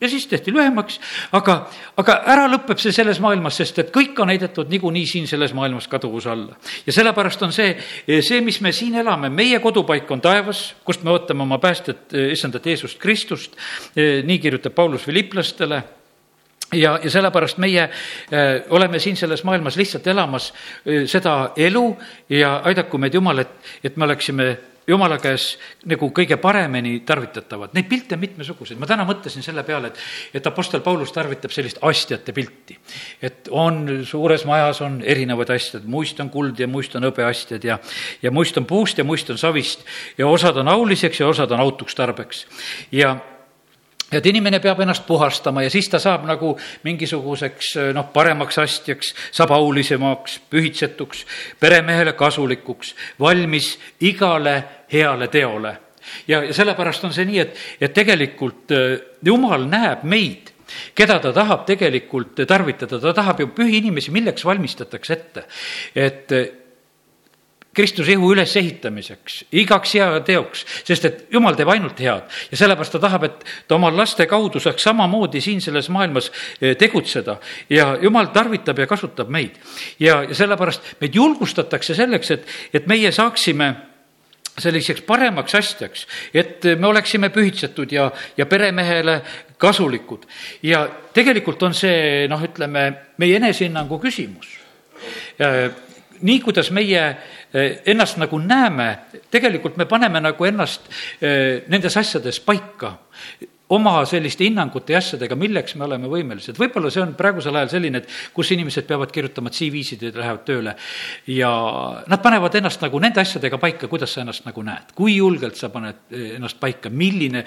ja 0.02 0.10
siis 0.10 0.28
tehti 0.28 0.54
lühemaks, 0.54 0.98
aga, 1.38 1.56
aga 2.02 2.16
ära 2.34 2.48
lõpeb 2.50 2.80
see 2.82 2.94
selles 2.96 3.20
maailmas, 3.22 3.60
sest 3.62 3.84
et 3.84 3.92
kõik 3.94 4.18
on 4.24 4.32
heidetud 4.34 4.70
niikuinii 4.72 5.06
siin 5.06 5.28
selles 5.30 5.54
maailmas 5.54 5.88
kaduvuse 5.88 6.30
alla. 6.30 6.58
ja 6.86 6.94
sellepärast 6.94 7.44
on 7.46 7.54
see, 7.54 7.76
see, 8.08 8.42
mis 8.42 8.62
me 8.62 8.72
siin 8.74 8.98
elame, 8.98 9.30
meie 9.30 9.60
kodupaik 9.62 10.10
on 10.12 10.22
taevas, 10.22 10.72
kust 10.84 11.06
me 11.06 11.14
ootame 11.14 11.46
oma 11.46 11.60
päästet, 11.62 12.14
issandat 12.32 12.66
Jeesust 12.66 13.00
Kristust, 13.00 13.58
nii 13.96 14.40
kirjutab 14.40 14.74
Paulus 14.76 15.06
Filiplastele 15.06 15.84
ja, 16.74 17.00
ja 17.04 17.12
sellepärast 17.12 17.58
meie 17.58 17.84
äh, 17.84 17.92
oleme 18.70 19.00
siin 19.00 19.18
selles 19.18 19.44
maailmas 19.44 19.78
lihtsalt 19.78 20.08
elamas 20.08 20.52
äh, 20.52 21.06
seda 21.06 21.52
elu 21.58 21.86
ja 22.30 22.58
aidaku 22.64 22.98
meid 22.98 23.14
Jumal, 23.14 23.44
et, 23.44 23.56
et 23.84 23.98
me 23.98 24.06
oleksime 24.06 24.58
jumala 24.88 25.18
käes 25.22 25.56
nagu 25.90 26.10
kõige 26.16 26.38
paremini 26.42 27.02
tarvitatavad. 27.06 27.74
Neid 27.78 27.88
pilte 27.90 28.18
on 28.18 28.22
mitmesuguseid, 28.24 28.80
ma 28.82 28.90
täna 28.90 29.06
mõtlesin 29.08 29.46
selle 29.46 29.64
peale, 29.68 29.92
et, 29.92 30.00
et 30.40 30.48
Apostel 30.48 30.82
Paulus 30.86 31.14
tarvitab 31.14 31.54
sellist 31.54 31.82
astjate 31.86 32.34
pilti. 32.34 32.78
et 33.22 33.50
on, 33.52 34.02
suures 34.08 34.46
majas 34.50 34.82
on 34.82 35.02
erinevad 35.06 35.54
asjad, 35.54 35.86
muist 35.86 36.20
on 36.20 36.30
kuld 36.34 36.60
ja 36.60 36.68
muist 36.68 36.96
on 36.96 37.06
hõbeastjad 37.08 37.68
ja, 37.68 37.78
ja 38.22 38.32
muist 38.32 38.58
on 38.58 38.66
puust 38.66 38.98
ja 38.98 39.04
muist 39.04 39.30
on 39.30 39.38
savist 39.38 39.86
ja 40.18 40.28
osad 40.28 40.58
on 40.58 40.68
auliseks 40.68 41.20
ja 41.20 41.28
osad 41.28 41.52
on 41.52 41.60
autuks 41.60 41.96
tarbeks. 41.96 42.46
ja 42.92 43.18
et 44.12 44.26
inimene 44.26 44.60
peab 44.60 44.82
ennast 44.84 45.06
puhastama 45.08 45.64
ja 45.66 45.70
siis 45.74 45.90
ta 45.90 46.00
saab 46.00 46.26
nagu 46.30 46.54
mingisuguseks 46.84 47.74
noh, 47.96 48.10
paremaks 48.14 48.60
astjaks, 48.62 49.14
saab 49.32 49.54
aulisemaks, 49.56 50.40
pühitsetuks, 50.52 51.26
peremehele 51.60 52.14
kasulikuks, 52.20 52.96
valmis 53.20 53.74
igale 54.00 54.64
heale 54.94 55.28
teole. 55.28 55.78
ja, 56.28 56.44
ja 56.44 56.54
sellepärast 56.54 57.04
on 57.06 57.14
see 57.14 57.26
nii, 57.26 57.40
et, 57.40 57.60
et 57.82 57.94
tegelikult 57.94 58.72
äh, 58.76 58.98
Jumal 59.26 59.68
näeb 59.70 60.04
meid 60.04 60.52
keda 60.96 61.20
ta 61.20 61.34
tahab 61.36 61.66
tegelikult 61.68 62.42
tarvitada, 62.48 63.00
ta 63.00 63.14
tahab 63.14 63.42
ju 63.44 63.50
pühi 63.56 63.82
inimesi, 63.82 64.12
milleks 64.12 64.46
valmistatakse 64.46 65.14
ette. 65.14 65.44
et 65.96 66.32
Kristuse 67.74 68.12
ihu 68.12 68.34
ülesehitamiseks, 68.34 69.38
igaks 69.56 69.94
heateoks, 69.96 70.66
sest 70.84 71.06
et 71.08 71.20
jumal 71.32 71.56
teeb 71.56 71.70
ainult 71.72 72.00
head 72.04 72.26
ja 72.52 72.58
sellepärast 72.60 72.98
ta 72.98 73.00
tahab, 73.00 73.24
et 73.30 73.46
ta 73.68 73.78
oma 73.78 73.88
laste 73.96 74.26
kaudu 74.28 74.60
saaks 74.60 74.84
samamoodi 74.90 75.40
siin 75.42 75.62
selles 75.64 75.88
maailmas 75.90 76.28
eh, 76.60 76.76
tegutseda 76.76 77.38
ja 77.72 77.94
jumal 78.02 78.28
tarvitab 78.36 78.82
ja 78.84 78.88
kasutab 78.92 79.32
meid. 79.32 79.56
ja, 80.00 80.20
ja 80.28 80.36
sellepärast 80.36 80.98
meid 81.00 81.16
julgustatakse 81.16 81.96
selleks, 81.96 82.32
et, 82.36 82.52
et 82.74 82.90
meie 82.92 83.12
saaksime 83.16 83.70
selliseks 84.60 85.06
paremaks 85.08 85.56
asjaks, 85.56 86.04
et 86.34 86.68
me 86.76 86.90
oleksime 86.90 87.30
pühitsetud 87.32 87.92
ja, 87.96 88.10
ja 88.38 88.46
peremehele 88.46 89.22
kasulikud. 89.58 90.28
ja 90.64 90.84
tegelikult 91.14 91.64
on 91.64 91.74
see 91.74 92.28
noh, 92.28 92.44
ütleme 92.44 92.84
meie 93.18 93.40
enesehinnangu 93.40 94.02
küsimus 94.04 94.58
nii, 96.22 96.40
kuidas 96.40 96.72
meie 96.74 97.04
ennast 97.54 98.18
nagu 98.22 98.40
näeme, 98.40 98.90
tegelikult 99.32 99.78
me 99.78 99.86
paneme 99.86 100.22
nagu 100.24 100.46
ennast 100.48 100.88
eh, 101.22 101.64
nendes 101.68 101.98
asjades 101.98 102.40
paika 102.40 102.94
oma 103.72 103.94
selliste 104.10 104.46
hinnangute 104.46 104.96
ja 104.96 105.00
asjadega, 105.02 105.36
milleks 105.40 105.76
me 105.80 105.86
oleme 105.88 106.10
võimelised. 106.12 106.58
võib-olla 106.60 106.92
see 106.92 107.04
on 107.04 107.14
praegusel 107.18 107.56
ajal 107.56 107.72
selline, 107.76 108.02
et 108.02 108.34
kus 108.36 108.52
inimesed 108.56 108.88
peavad 108.88 109.12
kirjutama 109.14 109.52
CV-sid 109.54 110.04
ja 110.04 110.14
lähevad 110.16 110.44
tööle 110.48 110.76
ja 111.32 111.52
nad 112.12 112.24
panevad 112.24 112.56
ennast 112.60 112.84
nagu 112.84 113.00
nende 113.00 113.22
asjadega 113.24 113.60
paika, 113.62 113.88
kuidas 113.92 114.12
sa 114.14 114.26
ennast 114.26 114.48
nagu 114.48 114.64
näed, 114.66 114.92
kui 114.98 115.16
julgelt 115.18 115.60
sa 115.60 115.72
paned 115.72 116.12
eh, 116.12 116.34
ennast 116.38 116.60
paika, 116.60 116.92
milline 116.92 117.46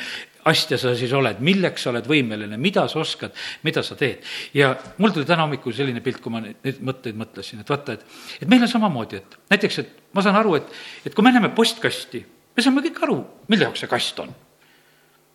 astja 0.49 0.78
sa 0.81 0.93
siis 0.97 1.12
oled, 1.16 1.40
milleks 1.45 1.85
sa 1.85 1.93
oled 1.93 2.09
võimeline, 2.09 2.57
mida 2.61 2.87
sa 2.88 3.00
oskad, 3.00 3.37
mida 3.64 3.85
sa 3.85 3.97
teed. 3.97 4.25
ja 4.57 4.75
mul 4.99 5.12
tuli 5.12 5.28
täna 5.28 5.45
hommikul 5.45 5.76
selline 5.76 6.00
pilt, 6.04 6.21
kui 6.25 6.33
ma 6.33 6.43
neid 6.45 6.81
mõtteid 6.85 7.21
mõtlesin, 7.21 7.64
et 7.64 7.71
vaata, 7.73 7.99
et, 7.99 8.04
et 8.40 8.49
meil 8.49 8.64
on 8.64 8.71
samamoodi, 8.71 9.21
et 9.21 9.38
näiteks, 9.54 9.78
et 9.81 9.95
ma 10.16 10.25
saan 10.25 10.40
aru, 10.40 10.57
et, 10.61 10.73
et 11.04 11.16
kui 11.16 11.25
me 11.25 11.33
näeme 11.33 11.52
postkasti, 11.57 12.25
me 12.57 12.64
saame 12.64 12.85
kõik 12.85 13.00
aru, 13.07 13.21
mille 13.49 13.69
jaoks 13.69 13.85
see 13.85 13.93
kast 13.93 14.21
on. 14.25 14.35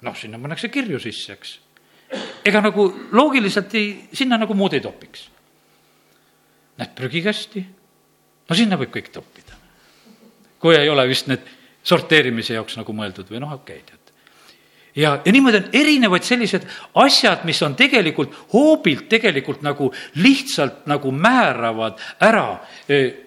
Noh, 0.02 0.16
sinna 0.16 0.40
pannakse 0.40 0.70
kirju 0.72 1.00
sisse, 1.02 1.36
eks. 1.36 1.60
ega 2.46 2.62
nagu 2.64 2.88
loogiliselt 3.12 3.76
ei, 3.78 3.92
sinna 4.14 4.40
nagu 4.40 4.56
muud 4.58 4.74
ei 4.74 4.84
topiks. 4.84 5.28
Näed 6.80 6.96
prügikasti, 6.96 7.64
no 8.50 8.56
sinna 8.56 8.80
võib 8.80 8.94
kõik 8.96 9.12
toppida. 9.14 9.58
kui 10.60 10.76
ei 10.76 10.90
ole 10.90 11.08
vist 11.08 11.28
need 11.32 11.46
sorteerimise 11.84 12.54
jaoks 12.54 12.76
nagu 12.80 12.94
mõeldud 12.94 13.30
või 13.32 13.40
noh, 13.40 13.54
okei 13.60 13.80
okay,, 13.80 13.86
tead 13.88 13.99
ja, 14.96 15.20
ja 15.26 15.32
niimoodi 15.32 15.58
on 15.58 15.70
erinevad 15.74 16.24
sellised 16.26 16.66
asjad, 17.02 17.44
mis 17.48 17.62
on 17.64 17.76
tegelikult 17.80 18.34
hoobilt 18.54 19.08
tegelikult 19.10 19.62
nagu 19.66 19.92
lihtsalt 20.20 20.86
nagu 20.90 21.12
määravad 21.12 22.00
ära 22.26 22.60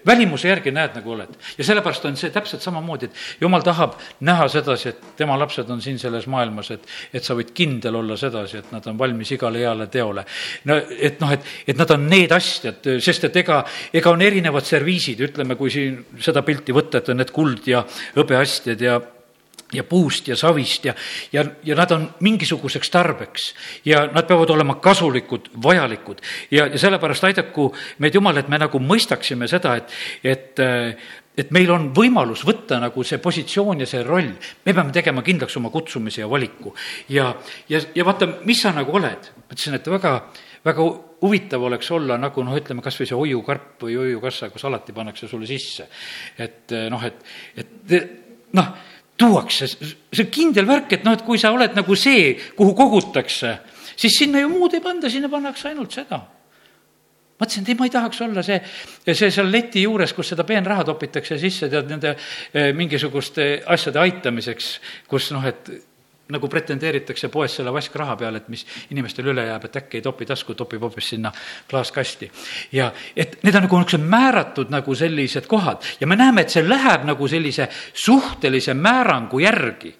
välimuse 0.05 0.49
järgi 0.49 0.73
näed, 0.75 0.97
nagu 0.97 1.13
oled. 1.15 1.35
ja 1.57 1.63
sellepärast 1.63 2.05
on 2.05 2.17
see 2.19 2.33
täpselt 2.33 2.61
samamoodi, 2.61 3.09
et 3.09 3.41
jumal 3.41 3.63
tahab 3.63 3.95
näha 4.19 4.47
sedasi, 4.51 4.89
et 4.89 5.15
tema 5.17 5.37
lapsed 5.39 5.69
on 5.69 5.81
siin 5.81 5.99
selles 5.99 6.27
maailmas, 6.27 6.71
et, 6.71 6.87
et 7.13 7.23
sa 7.23 7.35
võid 7.37 7.53
kindel 7.55 7.95
olla 8.01 8.17
sedasi, 8.19 8.59
et 8.59 8.71
nad 8.75 8.87
on 8.87 8.99
valmis 8.99 9.31
igale 9.31 9.63
heale 9.63 9.87
teole. 9.87 10.25
no 10.65 10.77
et 10.99 11.19
noh, 11.21 11.33
et, 11.33 11.49
et 11.67 11.77
nad 11.77 11.91
on 11.95 12.07
need 12.09 12.31
asjad, 12.31 12.93
sest 13.03 13.29
et 13.29 13.41
ega, 13.43 13.63
ega 13.93 14.11
on 14.11 14.21
erinevad 14.21 14.65
serviisid, 14.67 15.21
ütleme, 15.29 15.55
kui 15.59 15.71
siin 15.73 15.99
seda 16.21 16.43
pilti 16.45 16.75
võtta, 16.75 16.99
et 16.99 17.09
on 17.13 17.21
need 17.21 17.33
kuld 17.33 17.67
ja 17.71 17.83
hõbeastjad 18.17 18.81
ja 18.83 18.99
ja 19.73 19.83
puust 19.87 20.27
ja 20.27 20.37
savist 20.39 20.85
ja, 20.85 20.93
ja, 21.33 21.45
ja 21.63 21.75
nad 21.75 21.91
on 21.95 22.07
mingisuguseks 22.23 22.93
tarbeks 22.93 23.49
ja 23.85 24.05
nad 24.13 24.27
peavad 24.29 24.53
olema 24.53 24.75
kasulikud, 24.83 25.49
vajalikud. 25.63 26.21
ja, 26.51 26.67
ja 26.67 26.79
sellepärast 26.79 27.23
aidaku 27.23 27.71
meid 27.99 28.15
Jumal, 28.15 28.37
et 28.37 28.49
me 28.49 28.61
nagu 28.61 28.79
mõistaksime 28.79 29.47
seda, 29.51 29.77
et, 29.81 29.93
et 30.23 30.63
et 31.37 31.49
meil 31.53 31.71
on 31.73 31.89
võimalus 31.95 32.43
võtta 32.45 32.77
nagu 32.81 33.03
see 33.05 33.17
positsioon 33.21 33.81
ja 33.81 33.87
see 33.89 34.03
roll, 34.05 34.29
me 34.65 34.73
peame 34.73 34.93
tegema 34.93 35.23
kindlaks 35.25 35.57
oma 35.57 35.71
kutsumise 35.73 36.21
ja 36.21 36.29
valiku. 36.29 36.73
ja, 37.09 37.31
ja, 37.69 37.81
ja 37.95 38.05
vaata, 38.05 38.29
mis 38.45 38.61
sa 38.61 38.73
nagu 38.75 38.93
oled, 38.93 39.31
ma 39.37 39.49
ütlesin, 39.49 39.77
et 39.79 39.89
väga, 39.89 40.13
väga 40.65 40.87
huvitav 41.23 41.65
oleks 41.69 41.91
olla 41.95 42.19
nagu 42.21 42.45
noh, 42.45 42.57
ütleme 42.59 42.85
kas 42.85 42.99
või 42.99 43.09
see 43.09 43.19
hoiukarp 43.19 43.85
või 43.87 43.97
hoiukassa, 43.97 44.51
kus 44.53 44.65
alati 44.69 44.93
pannakse 44.93 45.29
sulle 45.31 45.49
sisse. 45.49 45.89
et 46.37 46.75
noh, 46.93 47.05
et, 47.09 47.23
et 47.57 47.97
noh 48.53 48.73
tuuakse, 49.17 49.67
see 49.67 50.23
on 50.23 50.31
kindel 50.33 50.67
värk, 50.67 50.97
et 50.97 51.05
noh, 51.05 51.15
et 51.15 51.25
kui 51.25 51.39
sa 51.41 51.53
oled 51.53 51.75
nagu 51.77 51.97
see, 51.99 52.33
kuhu 52.57 52.73
kogutakse, 52.77 53.57
siis 53.95 54.17
sinna 54.17 54.41
ju 54.41 54.49
muud 54.53 54.73
ei 54.73 54.83
panda, 54.83 55.11
sinna 55.11 55.29
pannakse 55.31 55.69
ainult 55.69 55.93
seda. 55.95 56.21
mõtlesin, 57.43 57.63
et 57.65 57.69
ei, 57.73 57.75
ma 57.75 57.87
ei 57.89 57.91
tahaks 57.91 58.21
olla 58.23 58.43
see, 58.45 58.59
see 59.09 59.29
seal 59.33 59.49
leti 59.51 59.81
juures, 59.83 60.13
kus 60.15 60.29
seda 60.31 60.45
peenraha 60.47 60.85
topitakse 60.87 61.35
sisse, 61.41 61.67
tead, 61.69 61.89
nende 61.89 62.13
eh, 62.15 62.69
mingisuguste 62.77 63.47
asjade 63.73 63.99
aitamiseks, 63.99 64.69
kus 65.09 65.31
noh, 65.35 65.43
et 65.49 65.71
nagu 66.33 66.49
pretendeeritakse 66.49 67.29
poes 67.33 67.55
selle 67.55 67.73
vaskraha 67.73 68.15
peale, 68.19 68.41
et 68.41 68.49
mis 68.51 68.65
inimestel 68.91 69.31
üle 69.33 69.45
jääb, 69.47 69.65
et 69.69 69.79
äkki 69.83 69.99
ei 69.99 70.05
topi 70.05 70.27
tasku, 70.29 70.55
topib 70.57 70.81
hoopis 70.83 71.09
sinna 71.13 71.31
klaaskasti. 71.69 72.31
ja 72.71 72.91
et 73.15 73.37
need 73.43 73.55
on 73.55 73.67
nagu 73.67 73.79
niisugused 73.79 74.07
määratud 74.09 74.71
nagu 74.73 74.95
sellised 74.95 75.47
kohad 75.47 75.83
ja 75.99 76.07
me 76.07 76.15
näeme, 76.15 76.41
et 76.41 76.49
see 76.53 76.63
läheb 76.67 77.05
nagu 77.07 77.27
sellise 77.27 77.69
suhtelise 77.93 78.73
määrangu 78.73 79.39
järgi. 79.39 79.95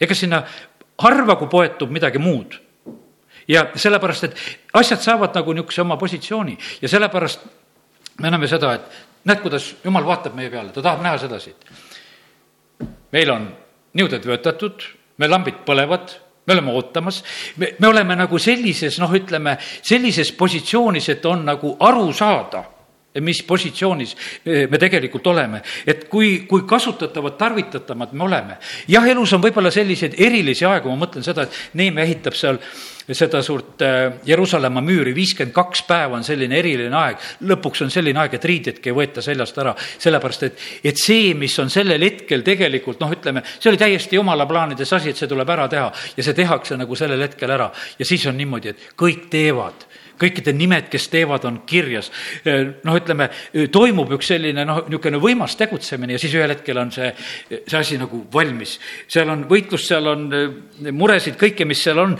ega 0.00 0.14
sinna 0.14 0.42
harva, 0.98 1.36
kui 1.36 1.48
poetub 1.48 1.90
midagi 1.90 2.18
muud. 2.18 2.54
ja 3.48 3.66
sellepärast, 3.74 4.24
et 4.24 4.36
asjad 4.74 5.00
saavad 5.00 5.34
nagu 5.34 5.52
niisuguse 5.52 5.82
oma 5.82 5.96
positsiooni 5.96 6.58
ja 6.82 6.88
sellepärast 6.88 7.40
me 8.20 8.30
näeme 8.30 8.46
seda, 8.48 8.74
et 8.74 9.00
näed, 9.24 9.40
kuidas 9.40 9.76
jumal 9.84 10.06
vaatab 10.06 10.36
meie 10.36 10.50
peale, 10.50 10.72
ta 10.72 10.82
tahab 10.82 11.02
näha 11.02 11.18
sedasi, 11.18 11.54
meil 13.12 13.30
on 13.30 13.48
niuded 13.92 14.26
vöötatud 14.26 14.99
meil 15.20 15.32
lambid 15.36 15.62
põlevad, 15.66 16.16
me 16.46 16.56
oleme 16.56 16.74
ootamas, 16.74 17.22
me, 17.60 17.74
me 17.78 17.88
oleme 17.92 18.16
nagu 18.18 18.40
sellises, 18.40 18.98
noh, 19.02 19.12
ütleme, 19.14 19.58
sellises 19.60 20.32
positsioonis, 20.36 21.10
et 21.12 21.26
on 21.28 21.44
nagu 21.52 21.76
aru 21.86 22.08
saada 22.16 22.64
mis 23.18 23.42
positsioonis 23.42 24.14
me 24.70 24.78
tegelikult 24.78 25.26
oleme, 25.32 25.62
et 25.86 26.04
kui, 26.08 26.44
kui 26.46 26.62
kasutatavad, 26.68 27.34
tarvitatavad 27.40 28.12
me 28.14 28.24
oleme. 28.24 28.58
jah, 28.88 29.08
elus 29.10 29.32
on 29.34 29.42
võib-olla 29.42 29.72
selliseid 29.74 30.14
erilisi 30.18 30.64
aegu, 30.68 30.92
ma 30.92 31.06
mõtlen 31.06 31.26
seda, 31.26 31.48
et 31.48 31.74
Neeme 31.80 32.04
ehitab 32.06 32.38
seal 32.38 32.60
seda 33.14 33.40
suurt 33.42 33.82
äh, 33.82 34.20
Jeruusalemma 34.26 34.82
müüri, 34.84 35.14
viiskümmend 35.14 35.54
kaks 35.54 35.82
päeva 35.88 36.18
on 36.18 36.24
selline 36.24 36.58
eriline 36.58 36.96
aeg. 36.96 37.18
lõpuks 37.50 37.82
on 37.84 37.90
selline 37.90 38.20
aeg, 38.22 38.36
et 38.36 38.46
riidedki 38.46 38.92
ei 38.92 38.96
võeta 38.96 39.24
seljast 39.24 39.58
ära, 39.58 39.74
sellepärast 39.98 40.46
et, 40.46 40.64
et 40.92 41.00
see, 41.00 41.34
mis 41.34 41.56
on 41.58 41.70
sellel 41.72 42.02
hetkel 42.06 42.44
tegelikult 42.46 43.00
noh, 43.02 43.10
ütleme, 43.10 43.42
see 43.58 43.72
oli 43.72 43.80
täiesti 43.80 44.20
jumala 44.20 44.46
plaanides 44.46 44.92
asi, 44.96 45.10
et 45.10 45.20
see 45.20 45.30
tuleb 45.30 45.50
ära 45.50 45.66
teha 45.72 45.90
ja 46.16 46.26
see 46.26 46.36
tehakse 46.36 46.78
nagu 46.78 46.98
sellel 46.98 47.26
hetkel 47.26 47.50
ära. 47.50 47.70
ja 47.98 48.06
siis 48.06 48.26
on 48.30 48.38
niimoodi, 48.38 48.74
et 48.74 48.90
kõik 48.98 49.26
teevad 49.32 49.88
kõikide 50.20 50.52
nimed, 50.56 50.88
kes 50.92 51.08
teevad, 51.12 51.44
on 51.48 51.60
kirjas. 51.66 52.10
noh, 52.84 52.96
ütleme, 52.96 53.30
toimub 53.72 54.12
üks 54.16 54.30
selline 54.32 54.64
noh, 54.68 54.82
niisugune 54.88 55.20
võimas 55.22 55.56
tegutsemine 55.58 56.16
ja 56.16 56.22
siis 56.22 56.34
ühel 56.36 56.52
hetkel 56.54 56.78
on 56.80 56.92
see, 56.94 57.10
see 57.48 57.78
asi 57.78 57.98
nagu 58.00 58.22
valmis. 58.32 58.78
seal 59.08 59.30
on 59.32 59.46
võitlus, 59.50 59.86
seal 59.88 60.06
on 60.10 60.28
muresid, 60.92 61.38
kõike, 61.40 61.66
mis 61.68 61.82
seal 61.82 61.98
on, 62.02 62.16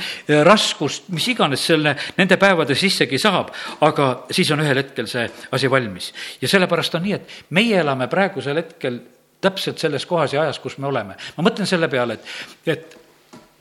raskust, 0.46 1.10
mis 1.14 1.28
iganes 1.32 1.64
selle, 1.72 1.96
nende 2.18 2.40
päevade 2.40 2.76
sissegi 2.78 3.18
saab, 3.20 3.52
aga 3.86 4.10
siis 4.30 4.50
on 4.54 4.64
ühel 4.64 4.82
hetkel 4.82 5.08
see 5.10 5.28
asi 5.52 5.70
valmis. 5.70 6.12
ja 6.40 6.48
sellepärast 6.48 6.98
on 6.98 7.06
nii, 7.08 7.18
et 7.18 7.54
meie 7.56 7.80
elame 7.80 8.08
praegusel 8.10 8.60
hetkel 8.62 9.00
täpselt 9.40 9.78
selles 9.78 10.06
kohas 10.06 10.32
ja 10.34 10.42
ajas, 10.42 10.58
kus 10.58 10.78
me 10.78 10.86
oleme. 10.86 11.16
ma 11.36 11.44
mõtlen 11.44 11.68
selle 11.68 11.88
peale, 11.88 12.18
et, 12.18 12.74
et 12.76 12.98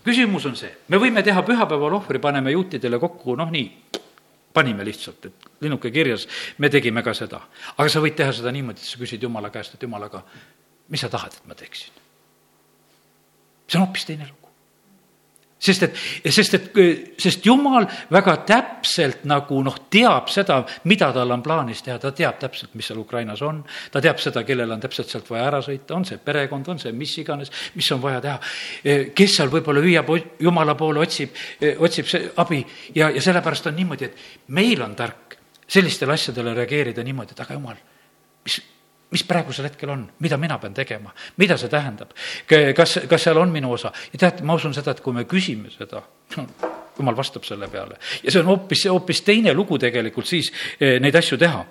küsimus 0.05 0.45
on 0.49 0.55
see, 0.59 0.71
me 0.87 0.99
võime 1.01 1.23
teha 1.23 1.43
pühapäeval 1.45 1.99
ohvri, 1.99 2.19
paneme 2.19 2.51
juutidele 2.55 2.99
kokku, 2.99 3.35
noh 3.39 3.51
nii, 3.51 3.67
panime 4.53 4.85
lihtsalt, 4.85 5.25
et 5.29 5.49
linnuke 5.61 5.91
kirjas, 5.93 6.27
me 6.57 6.69
tegime 6.69 7.03
ka 7.05 7.13
seda. 7.13 7.41
aga 7.77 7.89
sa 7.89 8.01
võid 8.03 8.17
teha 8.17 8.33
seda 8.33 8.51
niimoodi, 8.51 8.81
et 8.81 8.91
sa 8.91 8.99
küsid 9.01 9.23
Jumala 9.23 9.51
käest, 9.53 9.75
et 9.75 9.83
Jumal, 9.83 10.07
aga 10.09 10.23
mis 10.89 11.01
sa 11.01 11.09
tahad, 11.09 11.33
et 11.33 11.47
ma 11.47 11.55
teeksin? 11.55 11.93
see 13.69 13.77
on 13.77 13.85
hoopis 13.85 14.05
teine 14.09 14.25
lugu 14.25 14.48
sest 15.59 15.83
et, 15.83 15.97
sest 16.31 16.55
et, 16.55 16.79
sest 17.19 17.45
jumal 17.45 17.85
väga 18.11 18.35
täpselt 18.47 19.25
nagu 19.29 19.59
noh, 19.65 19.75
teab 19.91 20.31
seda, 20.31 20.61
mida 20.89 21.11
tal 21.15 21.35
on 21.35 21.43
plaanis 21.43 21.83
teha, 21.85 21.99
ta 21.99 22.13
teab 22.15 22.39
täpselt, 22.41 22.73
mis 22.79 22.87
seal 22.89 23.01
Ukrainas 23.01 23.43
on. 23.45 23.61
ta 23.91 24.01
teab 24.01 24.21
seda, 24.23 24.43
kellel 24.47 24.71
on 24.71 24.81
täpselt 24.83 25.11
sealt 25.11 25.29
vaja 25.29 25.49
ära 25.51 25.61
sõita, 25.65 25.97
on 25.97 26.07
see 26.07 26.17
perekond, 26.23 26.67
on 26.71 26.79
see 26.79 26.95
mis 26.95 27.17
iganes, 27.21 27.51
mis 27.75 27.91
on 27.91 28.01
vaja 28.01 28.23
teha. 28.23 28.39
kes 29.15 29.35
seal 29.35 29.51
võib-olla 29.51 29.83
hüüab 29.83 30.11
jumala 30.39 30.75
poole, 30.79 31.03
otsib, 31.03 31.35
otsib 31.77 32.07
see 32.07 32.31
abi 32.39 32.63
ja, 32.95 33.09
ja 33.09 33.21
sellepärast 33.21 33.67
on 33.69 33.79
niimoodi, 33.79 34.09
et 34.09 34.51
meil 34.55 34.81
on 34.85 34.95
tark 34.95 35.37
sellistele 35.69 36.15
asjadele 36.15 36.55
reageerida 36.57 37.03
niimoodi, 37.05 37.35
et 37.35 37.45
aga 37.45 37.57
jumal, 37.59 37.79
mis 38.47 38.61
mis 39.11 39.23
praegusel 39.25 39.65
hetkel 39.69 39.89
on, 39.89 40.05
mida 40.19 40.37
mina 40.37 40.59
pean 40.61 40.73
tegema, 40.73 41.13
mida 41.37 41.57
see 41.57 41.71
tähendab? 41.71 42.13
kas, 42.75 42.99
kas 43.09 43.23
seal 43.27 43.37
on 43.41 43.51
minu 43.53 43.73
osa? 43.73 43.91
ja 44.13 44.19
teate, 44.25 44.45
ma 44.45 44.57
usun 44.59 44.73
seda, 44.73 44.93
et 44.95 45.01
kui 45.05 45.15
me 45.15 45.25
küsime 45.29 45.71
seda, 45.73 46.03
jumal 46.99 47.17
vastab 47.17 47.47
selle 47.47 47.69
peale. 47.71 47.99
ja 48.23 48.31
see 48.31 48.41
on 48.43 48.51
hoopis, 48.53 48.85
hoopis 48.91 49.23
teine 49.25 49.53
lugu 49.53 49.79
tegelikult 49.81 50.27
siis 50.29 50.51
eh, 50.79 50.99
neid 51.01 51.15
asju 51.15 51.39
teha 51.41 51.65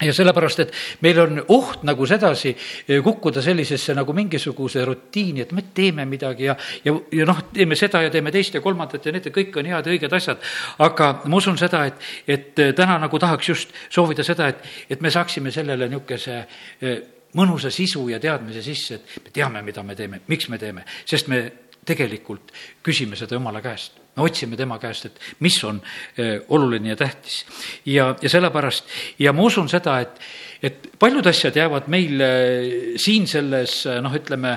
ja 0.00 0.12
sellepärast, 0.12 0.60
et 0.60 0.72
meil 1.04 1.18
on 1.22 1.38
oht 1.54 1.84
nagu 1.88 2.06
sedasi 2.06 2.52
eh, 2.52 3.00
kukkuda 3.04 3.42
sellisesse 3.42 3.94
nagu 3.96 4.12
mingisuguse 4.16 4.84
rutiini, 4.84 5.46
et 5.46 5.52
me 5.56 5.64
teeme 5.74 6.04
midagi 6.08 6.44
ja, 6.50 6.56
ja, 6.84 6.94
ja 7.12 7.26
noh, 7.28 7.46
teeme 7.52 7.78
seda 7.78 8.02
ja 8.04 8.12
teeme 8.12 8.32
teist 8.34 8.54
ja 8.54 8.60
kolmandat 8.64 9.06
ja 9.06 9.14
need 9.16 9.30
kõik 9.32 9.56
on 9.56 9.70
head 9.72 9.88
ja 9.88 9.96
õiged 9.96 10.16
asjad. 10.18 10.44
aga 10.84 11.10
ma 11.24 11.40
usun 11.40 11.58
seda, 11.58 11.86
et, 11.88 12.08
et 12.28 12.64
eh, 12.64 12.72
täna 12.76 12.98
nagu 13.00 13.18
tahaks 13.18 13.48
just 13.48 13.76
soovida 13.88 14.24
seda, 14.26 14.50
et, 14.52 14.64
et 14.90 15.00
me 15.00 15.10
saaksime 15.12 15.52
sellele 15.54 15.88
niisuguse 15.88 16.38
eh, 16.80 16.96
mõnusa 17.36 17.72
sisu 17.72 18.08
ja 18.12 18.20
teadmise 18.20 18.62
sisse, 18.64 19.00
et 19.00 19.24
me 19.24 19.32
teame, 19.32 19.62
mida 19.64 19.82
me 19.82 19.96
teeme, 19.96 20.20
miks 20.28 20.50
me 20.52 20.60
teeme, 20.60 20.84
sest 21.08 21.32
me 21.32 21.44
tegelikult 21.86 22.52
küsime 22.84 23.16
seda 23.16 23.38
Jumala 23.38 23.64
käest 23.64 24.05
me 24.16 24.24
otsime 24.24 24.56
tema 24.56 24.78
käest, 24.80 25.06
et 25.10 25.20
mis 25.44 25.56
on 25.64 25.80
eh, 26.16 26.40
oluline 26.48 26.88
ja 26.88 26.96
tähtis. 26.96 27.44
ja, 27.86 28.14
ja 28.22 28.28
sellepärast, 28.28 28.84
ja 29.18 29.32
ma 29.32 29.42
usun 29.42 29.68
seda, 29.68 29.98
et, 30.00 30.20
et 30.62 30.88
paljud 30.98 31.26
asjad 31.26 31.56
jäävad 31.56 31.90
meil 31.92 32.20
eh, 32.20 32.70
siin 32.96 33.26
selles 33.28 33.82
noh, 34.02 34.14
ütleme, 34.16 34.54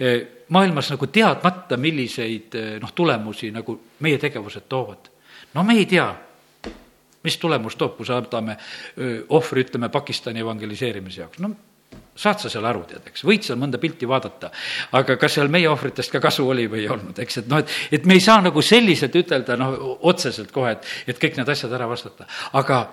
eh, 0.00 0.20
maailmas 0.48 0.90
nagu 0.94 1.08
teadmata, 1.12 1.76
milliseid 1.80 2.56
noh, 2.80 2.92
tulemusi 2.94 3.50
nagu 3.52 3.76
meie 4.04 4.18
tegevused 4.18 4.68
toovad. 4.68 5.10
no 5.54 5.62
me 5.64 5.76
ei 5.78 5.86
tea, 5.86 6.08
mis 7.24 7.38
tulemus 7.40 7.76
toob, 7.76 7.96
kui 7.96 8.06
saadame 8.06 8.56
ohvri, 9.32 9.64
ütleme, 9.64 9.88
Pakistani 9.88 10.42
evangeliseerimise 10.44 11.22
jaoks, 11.24 11.40
no 11.40 11.54
saad 12.16 12.42
sa 12.42 12.50
seal 12.52 12.66
aru, 12.68 12.84
tead, 12.88 13.06
eks, 13.10 13.24
võid 13.26 13.46
seal 13.46 13.58
mõnda 13.58 13.80
pilti 13.82 14.06
vaadata, 14.08 14.50
aga 14.98 15.16
kas 15.20 15.38
seal 15.38 15.50
meie 15.52 15.68
ohvritest 15.70 16.12
ka 16.14 16.22
kasu 16.22 16.46
oli 16.48 16.68
või 16.70 16.84
ei 16.84 16.90
olnud, 16.94 17.18
eks, 17.24 17.40
et 17.42 17.48
noh, 17.50 17.62
et, 17.64 17.78
et 17.98 18.06
me 18.06 18.18
ei 18.18 18.22
saa 18.24 18.40
nagu 18.44 18.62
selliselt 18.62 19.16
ütelda, 19.18 19.56
noh, 19.60 19.74
otseselt 20.10 20.54
kohe, 20.54 20.76
et, 20.76 20.92
et 21.10 21.20
kõik 21.20 21.40
need 21.40 21.50
asjad 21.56 21.74
ära 21.74 21.88
vastata. 21.90 22.28
aga 22.60 22.84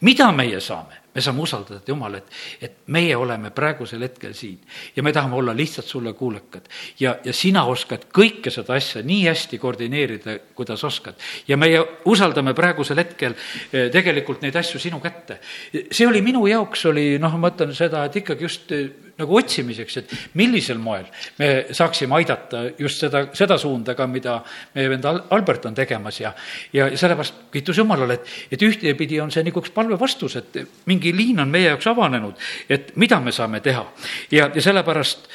mida 0.00 0.32
meie 0.32 0.60
saame? 0.60 1.00
me 1.14 1.20
saame 1.20 1.42
usaldada 1.42 1.80
Jumal, 1.86 2.14
et, 2.20 2.28
et 2.62 2.76
meie 2.94 3.16
oleme 3.18 3.50
praegusel 3.54 4.04
hetkel 4.06 4.34
siin 4.38 4.60
ja 4.94 5.02
me 5.02 5.12
tahame 5.12 5.36
olla 5.40 5.54
lihtsalt 5.56 5.86
sulle 5.86 6.12
kuulekad. 6.14 6.68
ja, 7.00 7.16
ja 7.24 7.32
sina 7.34 7.64
oskad 7.66 8.06
kõike 8.14 8.52
seda 8.54 8.76
asja 8.78 9.02
nii 9.02 9.24
hästi 9.26 9.58
koordineerida, 9.58 10.38
kuidas 10.54 10.84
oskad. 10.84 11.18
ja 11.48 11.56
meie 11.56 11.82
usaldame 12.04 12.54
praegusel 12.54 13.02
hetkel 13.02 13.34
eh, 13.34 13.90
tegelikult 13.90 14.42
neid 14.42 14.56
asju 14.56 14.78
sinu 14.78 15.00
kätte. 15.00 15.40
see 15.90 16.06
oli 16.06 16.22
minu 16.22 16.46
jaoks, 16.46 16.86
oli 16.92 17.18
noh, 17.18 17.36
ma 17.38 17.50
ütlen 17.50 17.74
seda, 17.74 18.04
et 18.06 18.22
ikkagi 18.22 18.46
just 18.46 18.72
eh, 18.72 18.88
nagu 19.20 19.36
otsimiseks, 19.38 19.96
et 20.00 20.14
millisel 20.40 20.80
moel 20.82 21.06
me 21.38 21.50
saaksime 21.76 22.16
aidata 22.18 22.64
just 22.78 23.04
seda, 23.04 23.26
seda 23.36 23.58
suunda 23.60 23.94
ka, 23.98 24.06
mida 24.10 24.40
meie 24.74 24.90
vend 24.92 25.06
Albert 25.10 25.70
on 25.70 25.76
tegemas 25.76 26.20
ja, 26.20 26.32
ja 26.72 26.90
sellepärast 26.96 27.46
kiitus 27.52 27.78
Jumalale, 27.78 28.18
et, 28.20 28.34
et 28.56 28.66
ühtepidi 28.66 29.20
on 29.22 29.32
see 29.34 29.44
nagu 29.46 29.62
üks 29.62 29.72
palve 29.74 29.98
vastus, 30.00 30.36
et 30.40 30.60
mingi 30.90 31.14
liin 31.16 31.40
on 31.44 31.50
meie 31.52 31.70
jaoks 31.70 31.90
avanenud, 31.92 32.50
et 32.68 32.92
mida 33.00 33.20
me 33.20 33.32
saame 33.32 33.62
teha. 33.64 33.86
ja, 34.30 34.50
ja 34.54 34.62
sellepärast 34.62 35.28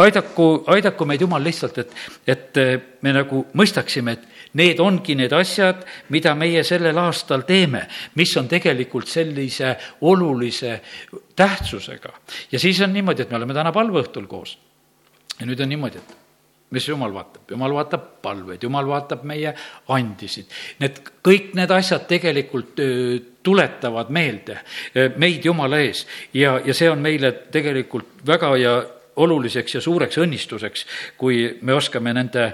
aidaku, 0.00 0.64
aidaku 0.66 1.06
meid 1.08 1.20
Jumal 1.20 1.44
lihtsalt, 1.44 1.78
et, 1.78 1.94
et 2.26 2.60
me 3.02 3.14
nagu 3.14 3.44
mõistaksime, 3.56 4.16
et 4.16 4.39
Need 4.58 4.80
ongi 4.82 5.14
need 5.14 5.32
asjad, 5.32 5.84
mida 6.10 6.34
meie 6.34 6.64
sellel 6.66 6.98
aastal 6.98 7.44
teeme, 7.46 7.84
mis 8.18 8.32
on 8.36 8.48
tegelikult 8.50 9.08
sellise 9.08 9.76
olulise 10.00 10.80
tähtsusega. 11.36 12.12
ja 12.52 12.58
siis 12.58 12.80
on 12.80 12.92
niimoodi, 12.92 13.22
et 13.22 13.30
me 13.30 13.36
oleme 13.36 13.54
täna 13.54 13.72
palveõhtul 13.72 14.26
koos. 14.26 14.58
ja 15.40 15.46
nüüd 15.46 15.60
on 15.60 15.68
niimoodi, 15.68 15.98
et 15.98 16.16
mis 16.70 16.88
jumal 16.88 17.14
vaatab, 17.14 17.42
jumal 17.50 17.74
vaatab 17.74 18.06
palveid, 18.22 18.62
jumal 18.62 18.86
vaatab 18.86 19.24
meie 19.26 19.54
andisid. 19.88 20.46
Need, 20.78 21.00
kõik 21.26 21.54
need 21.58 21.70
asjad 21.74 22.06
tegelikult 22.10 22.78
tuletavad 23.42 24.10
meelde 24.14 24.60
meid 25.16 25.44
Jumala 25.44 25.80
ees 25.80 26.04
ja, 26.34 26.58
ja 26.64 26.74
see 26.76 26.90
on 26.90 27.00
meile 27.02 27.32
tegelikult 27.52 28.22
väga 28.26 28.54
ja 28.60 28.74
oluliseks 29.20 29.74
ja 29.74 29.82
suureks 29.84 30.20
õnnistuseks, 30.20 30.86
kui 31.18 31.42
me 31.62 31.74
oskame 31.74 32.14
nende 32.14 32.50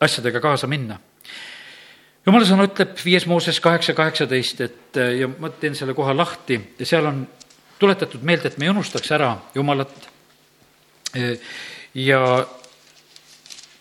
asjadega 0.00 0.40
kaasa 0.40 0.66
minna. 0.66 0.98
jumala 2.26 2.46
sõna 2.48 2.66
ütleb 2.66 2.98
viies 3.04 3.26
Mooses 3.26 3.60
kaheksa, 3.60 3.94
kaheksateist, 3.94 4.60
et 4.60 5.00
ja 5.20 5.28
ma 5.28 5.50
teen 5.50 5.74
selle 5.74 5.94
koha 5.94 6.16
lahti 6.16 6.60
ja 6.78 6.86
seal 6.86 7.06
on 7.06 7.26
tuletatud 7.78 8.22
meelde, 8.22 8.48
et 8.48 8.58
me 8.58 8.66
ei 8.66 8.70
unustaks 8.70 9.10
ära 9.12 9.36
Jumalat. 9.54 10.08
ja 11.94 12.20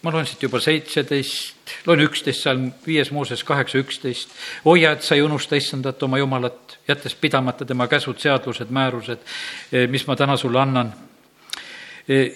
ma 0.06 0.12
loen 0.14 0.28
siit 0.30 0.44
juba 0.46 0.60
seitseteist, 0.62 1.72
loen 1.90 2.04
üksteist, 2.06 2.44
seal 2.46 2.62
viies 2.86 3.10
Mooses 3.12 3.44
kaheksa, 3.44 3.80
üksteist. 3.82 4.30
hoia, 4.66 4.92
et 4.94 5.04
sa 5.04 5.16
ei 5.16 5.24
unusta 5.26 5.58
issandat 5.58 6.04
oma 6.04 6.20
Jumalat, 6.22 6.78
jättes 6.88 7.16
pidamata 7.16 7.66
tema 7.66 7.88
käsud, 7.88 8.20
seadused, 8.22 8.70
määrused, 8.70 9.26
mis 9.90 10.06
ma 10.08 10.16
täna 10.16 10.38
sulle 10.38 10.62
annan. 10.62 10.94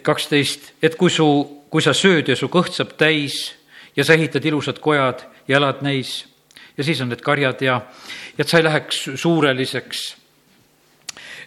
kaksteist, 0.02 0.72
et 0.82 0.96
kui 0.96 1.10
su, 1.14 1.28
kui 1.70 1.82
sa 1.82 1.94
sööd 1.94 2.28
ja 2.28 2.36
su 2.36 2.48
kõht 2.50 2.74
saab 2.74 2.96
täis 2.98 3.59
ja 4.00 4.06
sa 4.08 4.16
ehitad 4.16 4.46
ilusad 4.48 4.80
kojad 4.80 5.26
ja 5.48 5.58
elad 5.60 5.84
neis 5.84 6.22
ja 6.78 6.84
siis 6.84 7.02
on 7.04 7.12
need 7.12 7.20
karjad 7.24 7.60
ja, 7.62 7.76
ja 8.38 8.46
et 8.46 8.48
sa 8.48 8.58
ei 8.58 8.64
läheks 8.64 9.04
suureliseks. 9.20 10.08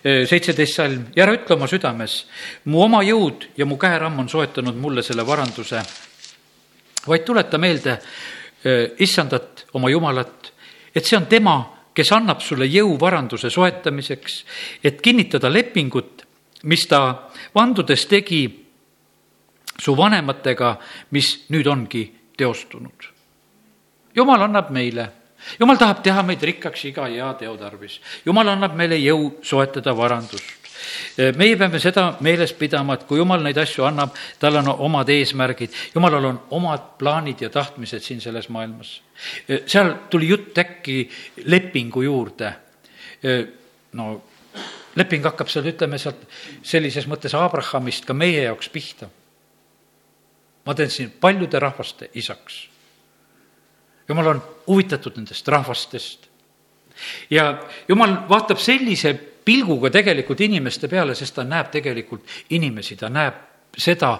seitseteist 0.03 0.75
salm, 0.75 1.05
ja 1.15 1.23
ära 1.23 1.37
ütle 1.37 1.55
oma 1.55 1.69
südames, 1.71 2.25
mu 2.67 2.81
oma 2.83 3.05
jõud 3.07 3.45
ja 3.57 3.67
mu 3.71 3.77
käeramm 3.79 4.19
on 4.19 4.29
soetanud 4.29 4.75
mulle 4.75 5.03
selle 5.07 5.23
varanduse, 5.27 5.79
vaid 7.07 7.23
tuleta 7.23 7.59
meelde 7.59 7.95
issandat, 8.99 9.69
oma 9.79 9.91
Jumalat, 9.91 10.51
et 10.91 11.07
see 11.07 11.17
on 11.17 11.29
tema, 11.31 11.55
kes 11.95 12.11
annab 12.19 12.43
sulle 12.43 12.67
jõu 12.67 12.97
varanduse 12.99 13.51
soetamiseks, 13.51 14.43
et 14.83 14.99
kinnitada 15.01 15.53
lepingut, 15.53 16.27
mis 16.67 16.83
ta 16.91 17.31
vandudes 17.55 18.07
tegi 18.11 18.43
su 19.79 19.95
vanematega, 19.97 20.75
mis 21.15 21.37
nüüd 21.55 21.71
ongi 21.71 22.05
teostunud. 22.43 23.11
jumal 24.15 24.49
annab 24.49 24.71
meile, 24.75 25.09
jumal 25.61 25.79
tahab 25.81 26.03
teha 26.03 26.23
meid 26.27 26.43
rikkaks 26.43 26.85
iga 26.91 27.07
hea 27.11 27.35
teo 27.39 27.57
tarvis. 27.57 28.01
jumal 28.27 28.49
annab 28.57 28.75
meile 28.77 28.99
jõu 29.01 29.31
soetada 29.43 29.97
varandust 29.97 30.63
meie 31.37 31.57
peame 31.57 31.81
seda 31.83 32.05
meeles 32.25 32.53
pidama, 32.59 32.97
et 32.97 33.07
kui 33.07 33.21
jumal 33.21 33.43
neid 33.45 33.59
asju 33.63 33.85
annab, 33.87 34.17
tal 34.41 34.59
on 34.61 34.71
omad 34.73 35.11
eesmärgid, 35.13 35.75
jumalal 35.95 36.29
on 36.31 36.41
omad 36.59 36.93
plaanid 36.99 37.45
ja 37.45 37.51
tahtmised 37.53 38.03
siin 38.05 38.21
selles 38.21 38.49
maailmas. 38.53 39.01
seal 39.67 39.95
tuli 40.11 40.29
jutt 40.29 40.59
äkki 40.59 40.99
lepingu 41.45 42.03
juurde. 42.03 42.53
no 43.93 44.23
leping 44.97 45.25
hakkab 45.25 45.49
seal, 45.49 45.71
ütleme 45.71 45.99
sealt 45.99 46.27
sellises 46.63 47.07
mõttes 47.07 47.35
Abrahamist 47.39 48.05
ka 48.05 48.15
meie 48.15 48.43
jaoks 48.49 48.69
pihta 48.69 49.09
ma 50.67 50.75
teen 50.75 50.91
sind 50.91 51.13
paljude 51.21 51.59
rahvaste 51.59 52.11
isaks. 52.15 52.69
jumal 54.09 54.27
on 54.27 54.43
huvitatud 54.67 55.17
nendest 55.17 55.49
rahvastest, 55.49 56.29
ja 57.31 57.63
jumal 57.89 58.17
vaatab 58.29 58.59
sellise 58.59 59.15
pilguga 59.45 59.91
tegelikult 59.91 60.41
inimeste 60.41 60.89
peale, 60.89 61.15
sest 61.15 61.35
ta 61.35 61.45
näeb 61.45 61.71
tegelikult 61.71 62.27
inimesi, 62.51 62.97
ta 62.97 63.09
näeb 63.09 63.49
seda, 63.79 64.19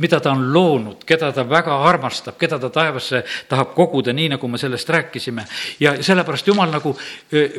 mida 0.00 0.20
ta 0.20 0.32
on 0.32 0.46
loonud, 0.52 1.02
keda 1.06 1.28
ta 1.32 1.44
väga 1.48 1.74
armastab, 1.88 2.38
keda 2.40 2.58
ta 2.58 2.70
taevasse 2.72 3.22
tahab 3.48 3.74
koguda, 3.76 4.14
nii 4.16 4.30
nagu 4.32 4.48
me 4.48 4.58
sellest 4.58 4.88
rääkisime. 4.88 5.44
ja 5.80 6.02
sellepärast 6.02 6.46
Jumal 6.46 6.70
nagu 6.72 6.96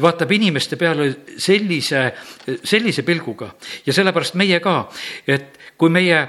vaatab 0.01 0.31
inimeste 0.31 0.75
peale 0.75 1.15
sellise, 1.37 2.13
sellise 2.63 3.03
pilguga 3.03 3.51
ja 3.85 3.93
sellepärast 3.93 4.33
meie 4.33 4.59
ka, 4.59 4.89
et 5.27 5.59
kui 5.77 5.89
meie 5.89 6.27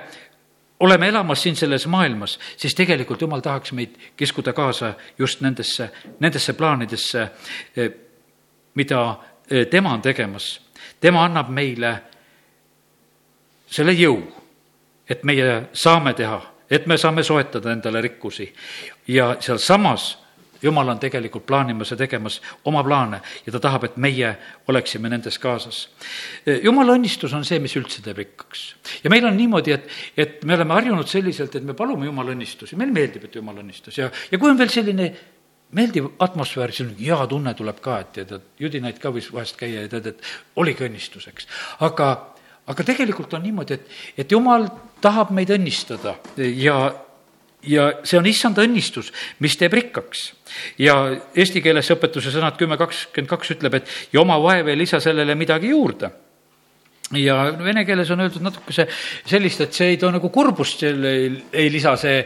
oleme 0.81 1.09
elamas 1.09 1.43
siin 1.43 1.57
selles 1.57 1.87
maailmas, 1.87 2.39
siis 2.57 2.75
tegelikult 2.75 3.21
Jumal 3.21 3.41
tahaks 3.41 3.73
meid 3.73 3.95
kiskuda 4.17 4.53
kaasa 4.53 4.95
just 5.19 5.41
nendesse, 5.41 5.91
nendesse 6.21 6.53
plaanidesse, 6.53 7.29
eh, 7.77 7.91
mida 8.75 9.17
tema 9.71 9.93
on 9.93 10.03
tegemas. 10.03 10.61
tema 11.01 11.25
annab 11.25 11.49
meile 11.49 12.03
selle 13.67 13.93
jõu 13.93 14.23
et 15.09 15.25
meie 15.25 15.69
saame 15.73 16.15
teha, 16.17 16.41
et 16.71 16.87
me 16.87 16.97
saame 16.99 17.23
soetada 17.23 17.73
endale 17.73 18.01
rikkusi. 18.01 18.53
ja 19.09 19.37
sealsamas 19.41 20.19
jumal 20.65 20.89
on 20.89 21.01
tegelikult 21.03 21.47
plaanimas 21.47 21.93
ja 21.93 21.99
tegemas 22.01 22.41
oma 22.65 22.83
plaane 22.85 23.21
ja 23.47 23.53
ta 23.53 23.61
tahab, 23.69 23.85
et 23.89 23.97
meie 24.01 24.33
oleksime 24.69 25.11
nendes 25.13 25.39
kaasas. 25.39 25.89
jumala 26.63 26.97
õnnistus 26.97 27.35
on 27.37 27.45
see, 27.45 27.61
mis 27.63 27.77
üldse 27.77 28.03
teeb 28.05 28.23
rikkaks. 28.23 28.65
ja 29.05 29.13
meil 29.13 29.27
on 29.29 29.37
niimoodi, 29.37 29.77
et, 29.77 29.89
et 30.17 30.45
me 30.45 30.57
oleme 30.57 30.75
harjunud 30.75 31.09
selliselt, 31.11 31.55
et 31.55 31.65
me 31.65 31.77
palume 31.77 32.09
jumala 32.09 32.35
õnnistusi, 32.35 32.79
meile 32.81 32.97
meeldib, 32.97 33.29
et 33.29 33.41
jumal 33.41 33.61
õnnistus 33.63 34.01
ja, 34.01 34.11
ja 34.31 34.41
kui 34.41 34.51
on 34.51 34.59
veel 34.59 34.73
selline 34.73 35.11
meeldiv 35.75 36.13
atmosfäär, 36.23 36.73
selline 36.73 37.01
hea 37.01 37.19
tunne 37.31 37.55
tuleb 37.59 37.81
ka, 37.83 37.99
et 38.05 38.13
tead, 38.19 38.37
et 38.37 38.63
judinaid 38.67 39.01
ka 39.03 39.11
võis 39.15 39.31
vahest 39.35 39.59
käia 39.59 39.85
ja 39.85 39.91
tead, 39.91 40.13
et 40.13 40.61
oligi 40.61 40.87
õnnistuseks. 40.87 41.51
aga 41.87 42.13
aga 42.71 42.85
tegelikult 42.87 43.35
on 43.37 43.43
niimoodi, 43.45 43.77
et, 43.77 43.89
et 44.25 44.33
jumal 44.33 44.69
tahab 45.05 45.33
meid 45.37 45.51
õnnistada 45.53 46.17
ja, 46.41 46.79
ja 47.67 47.89
see 48.05 48.19
on 48.19 48.27
issanda 48.27 48.65
õnnistus, 48.65 49.13
mis 49.45 49.57
teeb 49.61 49.73
rikkaks. 49.73 50.33
ja 50.79 50.97
eesti 51.35 51.63
keeles 51.63 51.91
õpetuse 51.91 52.33
sõnad 52.35 52.59
kümme 52.61 52.79
kakskümmend 52.81 53.31
kaks 53.31 53.57
ütleb, 53.57 53.81
et 53.81 53.97
ja 54.13 54.21
oma 54.21 54.39
vaev 54.43 54.69
ei 54.69 54.79
lisa 54.79 55.01
sellele 55.01 55.35
midagi 55.35 55.73
juurde 55.73 56.11
ja 57.13 57.37
vene 57.61 57.85
keeles 57.85 58.11
on 58.11 58.23
öeldud 58.25 58.45
natukese 58.45 58.87
sellist, 59.29 59.61
et 59.61 59.77
see 59.77 59.93
ei 59.93 59.99
too 60.01 60.11
nagu 60.15 60.31
kurbust, 60.33 60.81
selle 60.87 61.11
ei, 61.19 61.27
ei 61.65 61.69
lisa 61.73 61.95
see, 62.01 62.23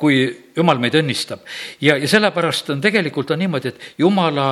kui 0.00 0.24
jumal 0.56 0.80
meid 0.82 0.96
õnnistab. 0.98 1.44
ja, 1.80 1.96
ja 1.96 2.08
sellepärast 2.10 2.72
on 2.74 2.82
tegelikult 2.84 3.30
on 3.30 3.42
niimoodi, 3.44 3.70
et 3.70 4.02
jumala 4.02 4.48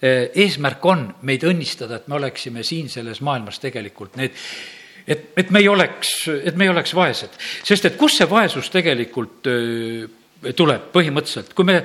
eh, 0.00 0.30
eesmärk 0.34 0.84
on 0.88 1.06
meid 1.28 1.44
õnnistada, 1.44 2.00
et 2.00 2.08
me 2.08 2.18
oleksime 2.20 2.64
siin 2.66 2.88
selles 2.92 3.20
maailmas 3.20 3.60
tegelikult 3.62 4.16
need 4.16 4.34
et, 5.06 5.30
et 5.36 5.50
me 5.50 5.62
ei 5.62 5.68
oleks, 5.68 6.28
et 6.42 6.56
me 6.56 6.66
ei 6.66 6.72
oleks 6.72 6.94
vaesed, 6.94 7.34
sest 7.64 7.88
et 7.88 7.96
kust 7.96 8.20
see 8.20 8.30
vaesus 8.30 8.70
tegelikult 8.74 9.46
tuleb 10.56 10.90
põhimõtteliselt, 10.92 11.54
kui 11.56 11.66
me, 11.66 11.80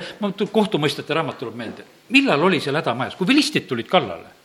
kohtumõistjate 0.52 1.16
raamat 1.16 1.38
tuleb 1.40 1.56
meelde, 1.58 1.86
millal 2.14 2.48
oli 2.48 2.60
seal 2.60 2.76
häda 2.78 2.94
majas, 2.98 3.16
kui 3.16 3.28
vilistid 3.30 3.66
tulid 3.70 3.88
kallale. 3.90 4.38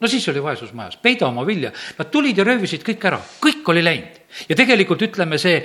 No 0.00 0.08
siis 0.08 0.24
oli 0.32 0.42
vaesus 0.42 0.72
majas, 0.72 0.96
peida 0.96 1.28
oma 1.28 1.44
vilja, 1.46 1.70
nad 1.98 2.08
tulid 2.12 2.38
ja 2.40 2.44
röövisid 2.48 2.84
kõik 2.86 3.02
ära, 3.04 3.20
kõik 3.40 3.68
oli 3.68 3.84
läinud. 3.84 4.20
ja 4.48 4.56
tegelikult 4.56 5.02
ütleme, 5.02 5.38
see 5.38 5.60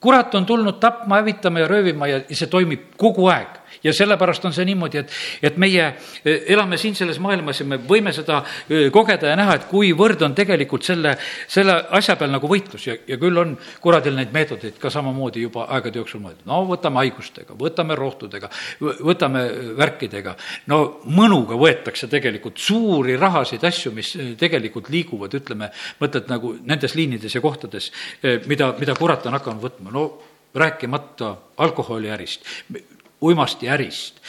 kurat 0.00 0.34
on 0.34 0.46
tulnud 0.46 0.78
tapma, 0.80 1.22
hävitama 1.22 1.64
ja 1.64 1.68
röövima 1.68 2.08
ja 2.08 2.20
see 2.30 2.50
toimib 2.50 2.92
kogu 2.96 3.26
aeg 3.32 3.57
ja 3.84 3.92
sellepärast 3.94 4.44
on 4.48 4.54
see 4.54 4.66
niimoodi, 4.68 5.02
et, 5.02 5.14
et 5.50 5.58
meie 5.60 5.84
e, 6.24 6.34
elame 6.54 6.78
siin 6.80 6.96
selles 6.98 7.20
maailmas 7.22 7.62
ja 7.62 7.66
me 7.68 7.78
võime 7.88 8.12
seda 8.14 8.40
e, 8.68 8.88
kogeda 8.94 9.32
ja 9.32 9.38
näha, 9.38 9.58
et 9.58 9.66
kuivõrd 9.70 10.22
on 10.26 10.34
tegelikult 10.38 10.86
selle, 10.86 11.14
selle 11.50 11.76
asja 11.98 12.16
peal 12.18 12.32
nagu 12.34 12.50
võitlus. 12.50 12.88
Ja, 12.88 12.96
ja 13.08 13.18
küll 13.20 13.38
on 13.40 13.54
kuradil 13.82 14.16
neid 14.18 14.32
meetodeid 14.34 14.78
ka 14.80 14.90
samamoodi 14.92 15.44
juba 15.46 15.68
aegade 15.76 16.00
jooksul 16.00 16.22
mõeldud. 16.24 16.46
no 16.48 16.62
võtame 16.68 17.02
haigustega, 17.04 17.56
võtame 17.58 17.98
rohtudega, 17.98 18.50
võtame 18.80 19.44
värkidega, 19.78 20.34
no 20.72 20.80
mõnuga 21.04 21.58
võetakse 21.58 22.10
tegelikult 22.10 22.58
suuri 22.62 23.16
rahasid, 23.18 23.64
asju, 23.64 23.94
mis 23.96 24.14
e, 24.16 24.30
tegelikult 24.38 24.90
liiguvad, 24.92 25.34
ütleme, 25.38 25.70
mõtled 26.02 26.30
nagu 26.30 26.54
nendes 26.66 26.94
liinides 26.98 27.34
ja 27.34 27.42
kohtades, 27.44 27.92
mida, 28.46 28.72
mida 28.78 28.94
kurat 28.98 29.26
on 29.26 29.36
hakanud 29.36 29.62
võtma, 29.62 29.92
no 29.94 30.08
rääkimata 30.58 31.36
alkoholiärist 31.60 32.46
uimastiärist, 33.24 34.20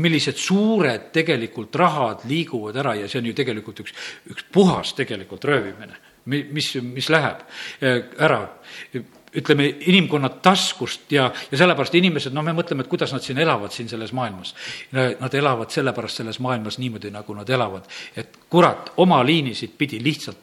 millised 0.00 0.38
suured 0.40 1.10
tegelikult 1.12 1.74
rahad 1.76 2.24
liiguvad 2.30 2.76
ära 2.80 2.94
ja 2.96 3.08
see 3.08 3.20
on 3.22 3.30
ju 3.30 3.36
tegelikult 3.36 3.82
üks, 3.84 3.94
üks 4.30 4.46
puhas 4.52 4.94
tegelikult 4.98 5.44
röövimine, 5.44 5.98
mis, 6.26 6.74
mis 6.82 7.10
läheb 7.12 7.42
äh, 7.82 8.04
ära 8.18 8.44
ütleme, 9.34 9.66
inimkonna 9.80 10.28
taskust 10.42 11.12
ja, 11.12 11.30
ja 11.50 11.58
sellepärast 11.58 11.94
inimesed, 11.98 12.32
no 12.34 12.42
me 12.42 12.54
mõtleme, 12.56 12.84
et 12.84 12.90
kuidas 12.90 13.12
nad 13.12 13.24
siin 13.24 13.38
elavad 13.42 13.74
siin 13.74 13.90
selles 13.90 14.12
maailmas. 14.16 14.54
Nad 14.92 15.34
elavad 15.34 15.72
sellepärast 15.74 16.22
selles 16.22 16.40
maailmas 16.44 16.78
niimoodi, 16.80 17.12
nagu 17.14 17.36
nad 17.36 17.50
elavad, 17.50 17.88
et 18.16 18.38
kurat 18.50 18.92
oma 18.96 19.20
liinisid 19.26 19.76
pidi 19.78 20.00
lihtsalt 20.04 20.40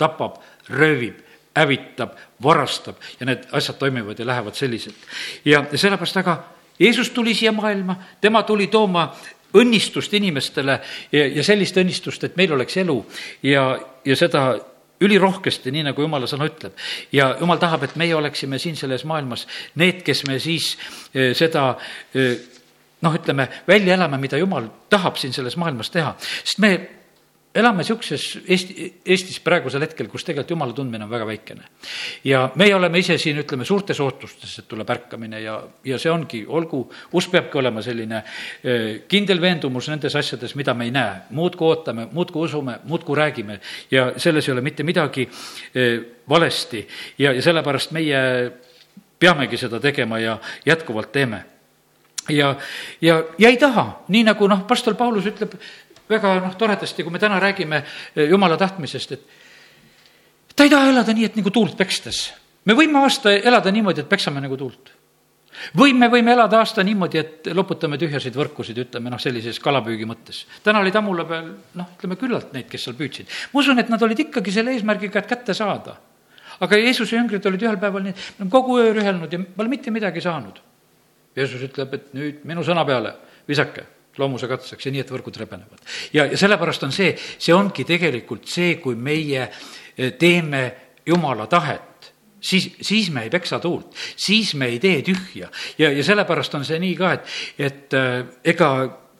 tapab, 0.00 0.40
röövib, 0.72 1.20
hävitab, 1.56 2.16
varastab 2.42 2.96
ja 3.20 3.28
need 3.28 3.44
asjad 3.52 3.78
toimivad 3.78 4.18
ja 4.18 4.26
lähevad 4.26 4.56
selliselt. 4.56 4.96
ja 5.44 5.64
sellepärast 5.74 6.16
aga 6.22 6.38
Jeesus 6.82 7.12
tuli 7.14 7.34
siia 7.38 7.52
maailma, 7.54 7.96
tema 8.20 8.42
tuli 8.42 8.66
tooma 8.66 9.06
õnnistust 9.54 10.12
inimestele 10.16 10.78
ja, 11.12 11.26
ja 11.26 11.44
sellist 11.44 11.76
õnnistust, 11.78 12.24
et 12.26 12.36
meil 12.40 12.52
oleks 12.56 12.76
elu 12.82 12.98
ja, 13.46 13.66
ja 14.04 14.16
seda 14.18 14.46
ülirohkesti, 15.02 15.72
nii 15.74 15.84
nagu 15.88 16.04
jumala 16.04 16.28
sõna 16.30 16.46
ütleb. 16.48 16.78
ja 17.12 17.32
jumal 17.40 17.60
tahab, 17.62 17.84
et 17.86 17.96
meie 18.00 18.14
oleksime 18.14 18.58
siin 18.62 18.76
selles 18.78 19.04
maailmas 19.08 19.46
need, 19.80 20.02
kes 20.06 20.24
me 20.28 20.38
siis 20.42 20.72
eh, 21.14 21.32
seda 21.38 21.72
eh, 22.14 22.36
noh, 23.02 23.14
ütleme, 23.18 23.48
välja 23.68 23.96
elame, 23.98 24.20
mida 24.22 24.38
jumal 24.38 24.68
tahab 24.90 25.18
siin 25.20 25.34
selles 25.34 25.58
maailmas 25.60 25.90
teha, 25.90 26.14
sest 26.20 26.62
me 26.62 26.72
elame 27.54 27.82
niisuguses 27.82 28.38
Eesti, 28.48 28.86
Eestis 29.04 29.38
praegusel 29.44 29.84
hetkel, 29.84 30.08
kus 30.10 30.24
tegelikult 30.24 30.54
jumala 30.54 30.72
tundmine 30.76 31.04
on 31.04 31.10
väga 31.10 31.26
väikene. 31.28 31.68
ja 32.24 32.50
meie 32.56 32.74
oleme 32.74 32.98
ise 32.98 33.18
siin, 33.18 33.38
ütleme, 33.42 33.64
suurtes 33.64 34.00
ootustes, 34.00 34.58
et 34.58 34.68
tuleb 34.68 34.90
ärkamine 34.90 35.40
ja, 35.40 35.58
ja 35.84 35.98
see 35.98 36.10
ongi, 36.10 36.44
olgu, 36.48 36.82
usk 37.12 37.30
peabki 37.30 37.58
olema 37.58 37.82
selline 37.82 38.22
eh, 38.64 39.02
kindel 39.08 39.40
veendumus 39.40 39.88
nendes 39.92 40.16
asjades, 40.16 40.56
mida 40.56 40.74
me 40.74 40.88
ei 40.88 40.90
näe. 40.90 41.20
muudkui 41.30 41.68
ootame, 41.68 42.08
muudkui 42.12 42.48
usume, 42.48 42.78
muudkui 42.84 43.16
räägime 43.16 43.60
ja 43.90 44.12
selles 44.16 44.48
ei 44.48 44.52
ole 44.52 44.60
mitte 44.60 44.82
midagi 44.82 45.28
eh, 45.74 46.00
valesti 46.28 46.86
ja, 47.18 47.32
ja 47.32 47.42
sellepärast 47.42 47.92
meie 47.92 48.52
peamegi 49.18 49.56
seda 49.56 49.80
tegema 49.80 50.18
ja 50.18 50.38
jätkuvalt 50.66 51.12
teeme 51.12 51.44
ja, 52.28 52.56
ja, 53.00 53.24
ja 53.38 53.48
ei 53.48 53.56
taha, 53.56 54.04
nii 54.08 54.22
nagu 54.26 54.46
noh, 54.50 54.62
pastor 54.68 54.94
Paulus 54.98 55.26
ütleb, 55.26 55.54
väga 56.08 56.34
noh, 56.40 56.56
toredasti, 56.58 57.04
kui 57.04 57.12
me 57.12 57.20
täna 57.22 57.40
räägime 57.40 57.82
eh, 57.82 58.28
jumala 58.30 58.56
tahtmisest, 58.60 59.12
et 59.12 60.56
ta 60.56 60.66
ei 60.66 60.72
taha 60.72 60.90
elada 60.92 61.14
nii, 61.14 61.28
et 61.30 61.38
nagu 61.38 61.50
tuult 61.50 61.76
pekstes. 61.78 62.32
me 62.64 62.74
võime 62.78 63.00
aasta 63.02 63.32
elada 63.32 63.70
niimoodi, 63.72 64.02
et 64.02 64.08
peksame 64.08 64.40
nagu 64.40 64.56
tuult. 64.56 64.92
või 65.78 65.92
me 65.94 66.08
võime 66.08 66.32
elada 66.32 66.58
aasta 66.58 66.82
niimoodi, 66.82 67.18
et 67.18 67.50
loputame 67.54 67.98
tühjasid 67.98 68.34
võrkusid, 68.36 68.78
ütleme 68.78 69.10
noh, 69.10 69.20
sellises 69.20 69.60
kalapüügi 69.60 70.06
mõttes. 70.08 70.46
täna 70.62 70.80
oli 70.80 70.92
Tammula 70.92 71.24
peal 71.24 71.52
noh, 71.74 71.92
ütleme 71.96 72.16
küllalt 72.16 72.52
neid, 72.52 72.68
kes 72.68 72.84
seal 72.84 72.96
püüdsid. 72.96 73.28
ma 73.52 73.60
usun, 73.60 73.78
et 73.78 73.88
nad 73.88 74.02
olid 74.02 74.26
ikkagi 74.26 74.52
selle 74.52 74.72
eesmärgiga, 74.72 75.18
et 75.18 75.28
kätte 75.28 75.54
saada. 75.54 75.96
aga 76.60 76.76
Jeesuse 76.76 77.16
jüngrid 77.16 77.46
olid 77.46 77.62
ühel 77.62 77.78
päeval 77.78 78.02
nii, 78.02 78.12
me 78.12 78.44
oleme 78.44 78.50
kogu 78.50 78.78
öö 78.78 78.92
rühelnud 78.92 79.32
ja 79.32 79.38
pole 79.56 79.68
mitte 79.68 79.90
midagi 79.90 80.20
saanud. 80.20 80.60
Jeesus 81.36 81.62
ütleb, 81.64 81.94
et 81.94 82.12
nüüd 82.12 82.44
minu 82.44 82.60
sõna 82.60 82.84
peale 82.84 83.14
visake 83.48 83.86
loomuse 84.18 84.48
katseks 84.50 84.86
ja 84.86 84.92
nii, 84.92 85.04
et 85.04 85.12
võrgud 85.12 85.36
rebenevad. 85.40 85.82
ja, 86.12 86.26
ja 86.26 86.38
sellepärast 86.38 86.84
on 86.86 86.94
see, 86.94 87.12
see 87.16 87.54
ongi 87.54 87.86
tegelikult 87.88 88.48
see, 88.50 88.76
kui 88.82 88.96
meie 88.96 89.46
eh, 89.46 90.12
teeme 90.18 90.62
jumala 91.06 91.46
tahet, 91.50 92.12
siis, 92.40 92.70
siis 92.80 93.10
me 93.14 93.26
ei 93.26 93.30
peksa 93.32 93.58
tuult, 93.62 93.94
siis 93.96 94.54
me 94.54 94.68
ei 94.72 94.80
tee 94.82 95.02
tühja. 95.06 95.50
ja, 95.78 95.92
ja 95.92 96.04
sellepärast 96.04 96.58
on 96.58 96.66
see 96.68 96.80
nii 96.82 96.96
ka, 96.98 97.14
et, 97.18 97.38
et 97.58 97.96
äh, 97.98 98.18
ega 98.54 98.72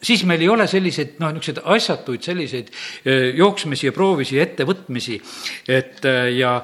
siis 0.02 0.24
meil 0.26 0.42
ei 0.42 0.50
ole 0.50 0.66
selliseid 0.66 1.20
noh, 1.22 1.30
niisuguseid 1.32 1.62
asjatuid 1.76 2.26
selliseid 2.26 2.72
äh, 2.72 3.30
jooksmisi 3.38 3.88
ja 3.88 3.96
proovisi 3.96 4.36
ja 4.36 4.46
ettevõtmisi, 4.48 5.20
et 5.68 6.04
ja 6.36 6.58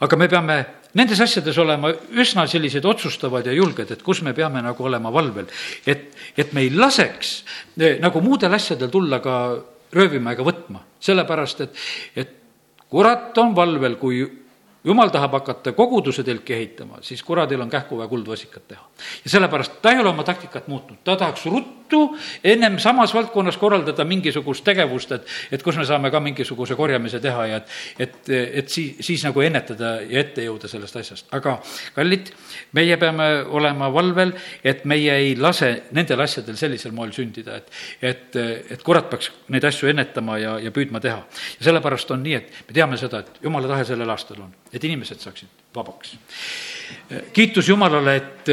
aga 0.00 0.16
me 0.16 0.28
peame 0.28 0.58
nendes 0.98 1.20
asjades 1.22 1.58
olema 1.62 1.92
üsna 2.18 2.46
sellised 2.50 2.84
otsustavad 2.88 3.46
ja 3.46 3.54
julged, 3.54 3.90
et 3.90 4.02
kus 4.02 4.22
me 4.26 4.34
peame 4.36 4.62
nagu 4.64 4.84
olema 4.84 5.12
valvel. 5.12 5.46
et, 5.86 6.10
et 6.36 6.52
me 6.52 6.64
ei 6.66 6.74
laseks 6.74 7.32
eh, 7.78 7.98
nagu 8.02 8.22
muudel 8.24 8.54
asjadel 8.54 8.90
tulla 8.90 9.20
ka 9.20 9.36
röövima 9.92 10.34
ega 10.34 10.46
võtma, 10.46 10.84
sellepärast 11.02 11.64
et, 11.66 11.80
et 12.16 12.36
kurat 12.90 13.38
on 13.38 13.54
valvel, 13.56 13.96
kui 13.98 14.22
jumal 14.84 15.10
tahab 15.12 15.34
hakata 15.40 15.74
koguduse 15.76 16.24
telki 16.26 16.54
ehitama, 16.56 17.02
siis 17.02 17.22
kuradil 17.26 17.60
on 17.60 17.70
kähku 17.70 17.98
vaja 17.98 18.08
kuldvasikat 18.08 18.68
teha. 18.68 18.86
ja 19.24 19.30
sellepärast 19.30 19.82
ta 19.82 19.92
ei 19.92 20.00
ole 20.00 20.14
oma 20.14 20.24
taktikat 20.24 20.68
muutnud, 20.68 21.02
ta 21.04 21.16
tahaks 21.16 21.46
ruttu 21.46 21.79
ruttu 21.90 22.16
ennem 22.44 22.78
samas 22.78 23.14
valdkonnas 23.14 23.56
korraldada 23.56 24.04
mingisugust 24.04 24.64
tegevust, 24.64 25.12
et, 25.12 25.26
et 25.52 25.62
kus 25.62 25.76
me 25.76 25.84
saame 25.84 26.10
ka 26.10 26.20
mingisuguse 26.20 26.76
korjamise 26.76 27.20
teha 27.20 27.46
ja 27.46 27.60
et, 27.60 27.68
et, 27.98 28.30
et 28.62 28.68
siis, 28.68 28.96
siis 29.00 29.24
nagu 29.24 29.40
ennetada 29.42 29.98
ja 30.02 30.20
ette 30.20 30.44
jõuda 30.44 30.68
sellest 30.68 30.96
asjast. 30.96 31.28
aga 31.32 31.58
kallid, 31.94 32.32
meie 32.76 32.96
peame 33.00 33.28
olema 33.48 33.90
valvel, 33.92 34.34
et 34.64 34.84
meie 34.84 35.14
ei 35.14 35.36
lase 35.36 35.90
nendel 35.96 36.20
asjadel 36.20 36.56
sellisel 36.56 36.92
moel 36.92 37.12
sündida, 37.16 37.60
et, 37.60 37.72
et, 38.02 38.40
et 38.76 38.82
kurat 38.82 39.08
peaks 39.10 39.32
neid 39.48 39.64
asju 39.64 39.90
ennetama 39.90 40.38
ja, 40.38 40.58
ja 40.60 40.74
püüdma 40.74 41.00
teha. 41.00 41.24
ja 41.58 41.70
sellepärast 41.70 42.10
on 42.14 42.22
nii, 42.22 42.38
et 42.38 42.62
me 42.68 42.76
teame 42.76 43.00
seda, 43.00 43.24
et 43.24 43.42
jumala 43.44 43.70
tahe 43.70 43.88
sellel 43.88 44.10
aastal 44.10 44.46
on, 44.46 44.54
et 44.72 44.84
inimesed 44.84 45.20
saaksid 45.20 45.59
vabaks. 45.74 46.16
kiitus 47.32 47.68
Jumalale, 47.68 48.16
et, 48.16 48.48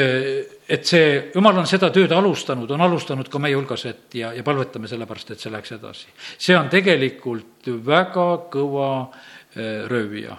et 0.70 0.86
see, 0.86 1.32
Jumal 1.36 1.58
on 1.58 1.68
seda 1.70 1.90
tööd 1.94 2.12
alustanud, 2.14 2.72
on 2.72 2.86
alustanud 2.86 3.30
ka 3.30 3.42
meie 3.42 3.58
hulgas, 3.58 3.86
et 3.90 4.18
ja, 4.20 4.34
ja 4.34 4.44
palvetame 4.46 4.90
sellepärast, 4.90 5.34
et 5.34 5.44
see 5.44 5.52
läheks 5.52 5.76
edasi. 5.78 6.10
see 6.38 6.58
on 6.58 6.70
tegelikult 6.70 7.70
väga 7.86 8.28
kõva 8.54 8.90
eh, 9.04 9.86
röövija, 9.90 10.38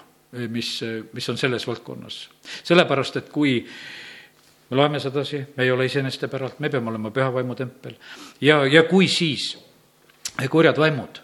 mis, 0.49 0.75
mis 1.13 1.29
on 1.29 1.39
selles 1.41 1.67
valdkonnas. 1.67 2.29
sellepärast, 2.63 3.17
et 3.17 3.31
kui 3.33 3.61
me 4.71 4.77
loeme 4.77 5.01
sedasi, 5.01 5.45
me 5.57 5.65
ei 5.65 5.71
ole 5.71 5.89
iseeneste 5.89 6.29
päralt, 6.29 6.61
me 6.61 6.71
peame 6.71 6.91
olema 6.93 7.11
püha 7.11 7.33
vaimu 7.33 7.55
tempel 7.57 7.97
ja, 8.41 8.65
ja 8.67 8.85
kui 8.85 9.09
siis 9.09 9.57
kurjad 10.51 10.79
vaimud 10.79 11.23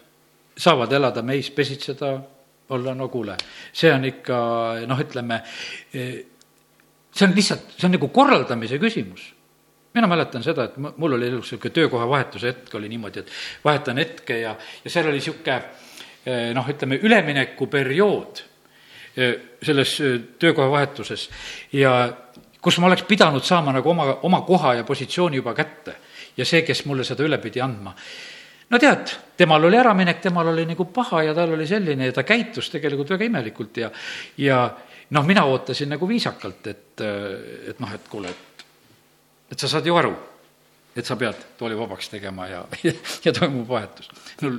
saavad 0.57 0.93
elada 0.93 1.23
meis, 1.23 1.51
pesitseda, 1.51 2.19
olla, 2.69 2.95
no 2.95 3.09
kuule, 3.13 3.37
see 3.73 3.93
on 3.93 4.05
ikka 4.09 4.37
noh, 4.89 5.01
ütleme, 5.05 5.41
see 5.93 7.27
on 7.27 7.35
lihtsalt, 7.37 7.75
see 7.77 7.89
on 7.89 7.97
nagu 7.99 8.09
korraldamise 8.15 8.79
küsimus. 8.83 9.27
Mina 9.95 10.09
mäletan 10.11 10.43
seda, 10.43 10.67
et 10.67 10.79
mul 10.81 11.15
oli 11.15 11.29
elus 11.29 11.53
niisugune 11.53 11.75
töökohavahetuse 11.75 12.51
hetk 12.51 12.75
oli 12.75 12.89
niimoodi, 12.91 13.23
et 13.23 13.31
vahetan 13.65 14.01
hetke 14.03 14.41
ja, 14.41 14.57
ja 14.85 14.91
seal 14.91 15.07
oli 15.07 15.21
niisugune 15.21 15.61
noh, 16.57 16.71
ütleme 16.73 16.99
üleminekuperiood 17.05 18.43
selles 19.15 19.93
töökohavahetuses 20.43 21.29
ja 21.79 21.93
kus 22.65 22.81
ma 22.81 22.89
oleks 22.89 23.05
pidanud 23.07 23.45
saama 23.47 23.77
nagu 23.77 23.93
oma, 23.93 24.09
oma 24.27 24.41
koha 24.43 24.75
ja 24.81 24.85
positsiooni 24.85 25.37
juba 25.37 25.55
kätte. 25.55 25.95
Ja 26.37 26.43
see, 26.49 26.65
kes 26.67 26.81
mulle 26.89 27.05
seda 27.07 27.23
üle 27.23 27.39
pidi 27.39 27.61
andma 27.63 27.93
no 28.71 28.81
tead, 28.81 29.13
temal 29.37 29.65
oli 29.65 29.79
äraminek, 29.79 30.21
temal 30.23 30.49
oli 30.53 30.67
nagu 30.69 30.87
paha 30.95 31.23
ja 31.29 31.35
tal 31.37 31.55
oli 31.57 31.67
selline 31.67 32.11
ja 32.11 32.17
ta 32.17 32.25
käitus 32.27 32.71
tegelikult 32.73 33.15
väga 33.17 33.29
imelikult 33.29 33.83
ja, 33.83 33.91
ja 34.39 34.61
noh, 35.11 35.27
mina 35.27 35.45
ootasin 35.45 35.93
nagu 35.95 36.09
viisakalt, 36.09 36.67
et, 36.67 37.05
et 37.71 37.81
noh, 37.83 37.95
et 37.95 38.09
kuule, 38.11 38.31
et, 38.31 38.65
et 39.53 39.59
sa 39.59 39.71
saad 39.71 39.87
ju 39.87 39.97
aru, 39.97 40.15
et 40.97 41.07
sa 41.07 41.17
pead 41.21 41.41
tooli 41.59 41.77
vabaks 41.79 42.11
tegema 42.13 42.49
ja, 42.49 42.65
ja, 42.87 42.95
ja 43.25 43.35
toimub 43.37 43.69
vahetus. 43.69 44.11
no 44.43 44.57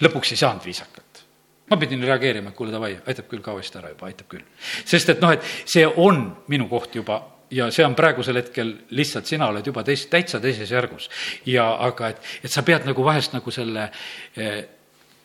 lõpuks 0.00 0.34
ei 0.34 0.40
saanud 0.40 0.64
viisakalt. 0.64 1.24
ma 1.70 1.76
pidin 1.78 2.02
reageerima, 2.02 2.50
et 2.50 2.56
kuule, 2.58 2.72
davai, 2.74 2.96
aitab 3.06 3.28
küll 3.30 3.42
ka 3.44 3.54
vist 3.54 3.76
ära 3.78 3.92
juba, 3.92 4.08
aitab 4.10 4.30
küll. 4.30 4.46
sest 4.84 5.14
et 5.14 5.20
noh, 5.22 5.32
et 5.32 5.44
see 5.64 5.86
on 5.86 6.24
minu 6.50 6.68
koht 6.68 6.94
juba 6.98 7.22
ja 7.50 7.68
see 7.74 7.84
on 7.86 7.94
praegusel 7.98 8.38
hetkel 8.40 8.72
lihtsalt, 8.96 9.28
sina 9.30 9.48
oled 9.50 9.66
juba 9.66 9.82
teis-, 9.86 10.06
täitsa 10.10 10.40
teises 10.42 10.70
järgus. 10.70 11.08
ja 11.46 11.66
aga 11.86 12.12
et, 12.14 12.28
et 12.44 12.52
sa 12.52 12.62
pead 12.66 12.86
nagu 12.88 13.04
vahest 13.04 13.34
nagu 13.34 13.54
selle 13.54 13.88
eh, 14.36 14.60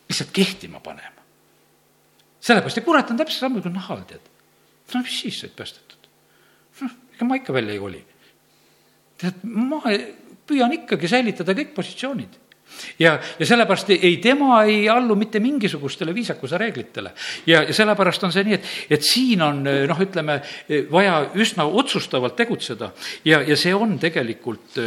lihtsalt 0.10 0.34
kehtima 0.34 0.80
panema. 0.84 1.26
sellepärast, 2.40 2.82
ja 2.82 2.86
kurat 2.86 3.12
on 3.12 3.22
täpselt 3.22 3.48
sama 3.48 3.62
kui 3.62 3.74
nahal, 3.74 4.04
tead. 4.10 4.32
no 4.94 5.04
mis 5.06 5.20
siis 5.22 5.40
said 5.44 5.56
päästetud? 5.58 6.10
noh, 6.82 6.98
ega 7.16 7.30
ma 7.30 7.40
ikka 7.42 7.54
välja 7.54 7.76
ei 7.76 7.84
koli. 7.84 8.02
tead, 9.22 9.44
ma 9.44 9.82
püüan 10.46 10.74
ikkagi 10.80 11.10
säilitada 11.10 11.58
kõik 11.58 11.74
positsioonid 11.78 12.42
ja, 13.00 13.20
ja 13.40 13.46
sellepärast 13.46 13.90
ei, 13.96 14.18
tema 14.24 14.64
ei 14.64 14.90
allu 14.90 15.16
mitte 15.16 15.40
mingisugustele 15.40 16.14
viisakuse 16.16 16.58
reeglitele. 16.58 17.12
ja, 17.46 17.64
ja 17.64 17.74
sellepärast 17.74 18.24
on 18.24 18.34
see 18.36 18.46
nii, 18.48 18.60
et, 18.60 18.72
et 18.98 19.06
siin 19.06 19.42
on 19.42 19.64
noh, 19.64 20.02
ütleme, 20.02 20.40
vaja 20.92 21.20
üsna 21.36 21.66
otsustavalt 21.66 22.36
tegutseda. 22.36 22.92
Ja, 23.26 23.42
ja 23.42 23.58
see 23.58 23.74
on 23.76 23.98
tegelikult 24.00 24.80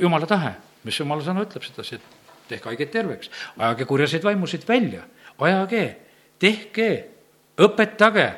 jumala 0.00 0.28
tahe, 0.30 0.54
mis 0.84 0.98
jumala 1.00 1.24
sõna 1.24 1.44
ütleb 1.46 1.64
sedasi, 1.66 1.98
et 2.00 2.20
tehke 2.50 2.70
haigeid 2.72 2.92
terveks, 2.92 3.30
ajage 3.58 3.86
kurjaseid 3.88 4.24
vaimusid 4.26 4.66
välja, 4.68 5.04
ajage, 5.38 5.84
tehke, 6.42 6.90
õpetage. 7.60 8.28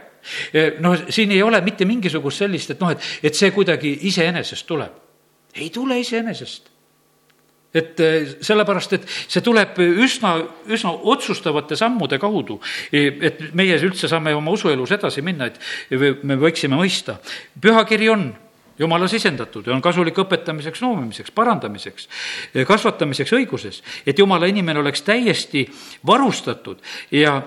Noh, 0.82 1.08
siin 1.10 1.32
ei 1.34 1.42
ole 1.42 1.58
mitte 1.66 1.86
mingisugust 1.88 2.44
sellist, 2.44 2.70
et 2.74 2.82
noh, 2.82 2.92
et, 2.94 3.06
et 3.26 3.34
see 3.34 3.50
kuidagi 3.54 3.96
iseenesest 4.10 4.68
tuleb. 4.68 5.00
ei 5.52 5.68
tule 5.70 5.98
iseenesest 6.00 6.71
et 7.74 8.00
eh, 8.00 8.28
sellepärast, 8.44 8.96
et 8.98 9.08
see 9.08 9.42
tuleb 9.44 9.78
üsna, 9.82 10.36
üsna 10.68 10.92
otsustavate 11.14 11.76
sammude 11.78 12.18
kaudu, 12.22 12.60
et 12.92 13.48
meie 13.56 13.78
üldse 13.80 14.10
saame 14.10 14.34
oma 14.36 14.52
usuelus 14.54 14.92
edasi 14.92 15.24
minna, 15.24 15.48
et 15.48 16.22
me 16.22 16.36
võiksime 16.40 16.76
mõista. 16.78 17.18
pühakiri 17.60 18.10
on 18.12 18.30
jumala 18.78 19.08
sisendatud 19.08 19.66
ja 19.66 19.74
on 19.74 19.82
kasulik 19.84 20.18
õpetamiseks, 20.18 20.82
noomimiseks, 20.82 21.32
parandamiseks, 21.34 22.08
kasvatamiseks 22.66 23.34
õiguses, 23.38 23.82
et 24.06 24.18
jumala 24.18 24.48
inimene 24.50 24.80
oleks 24.80 25.04
täiesti 25.06 25.66
varustatud 26.06 26.80
ja 27.10 27.40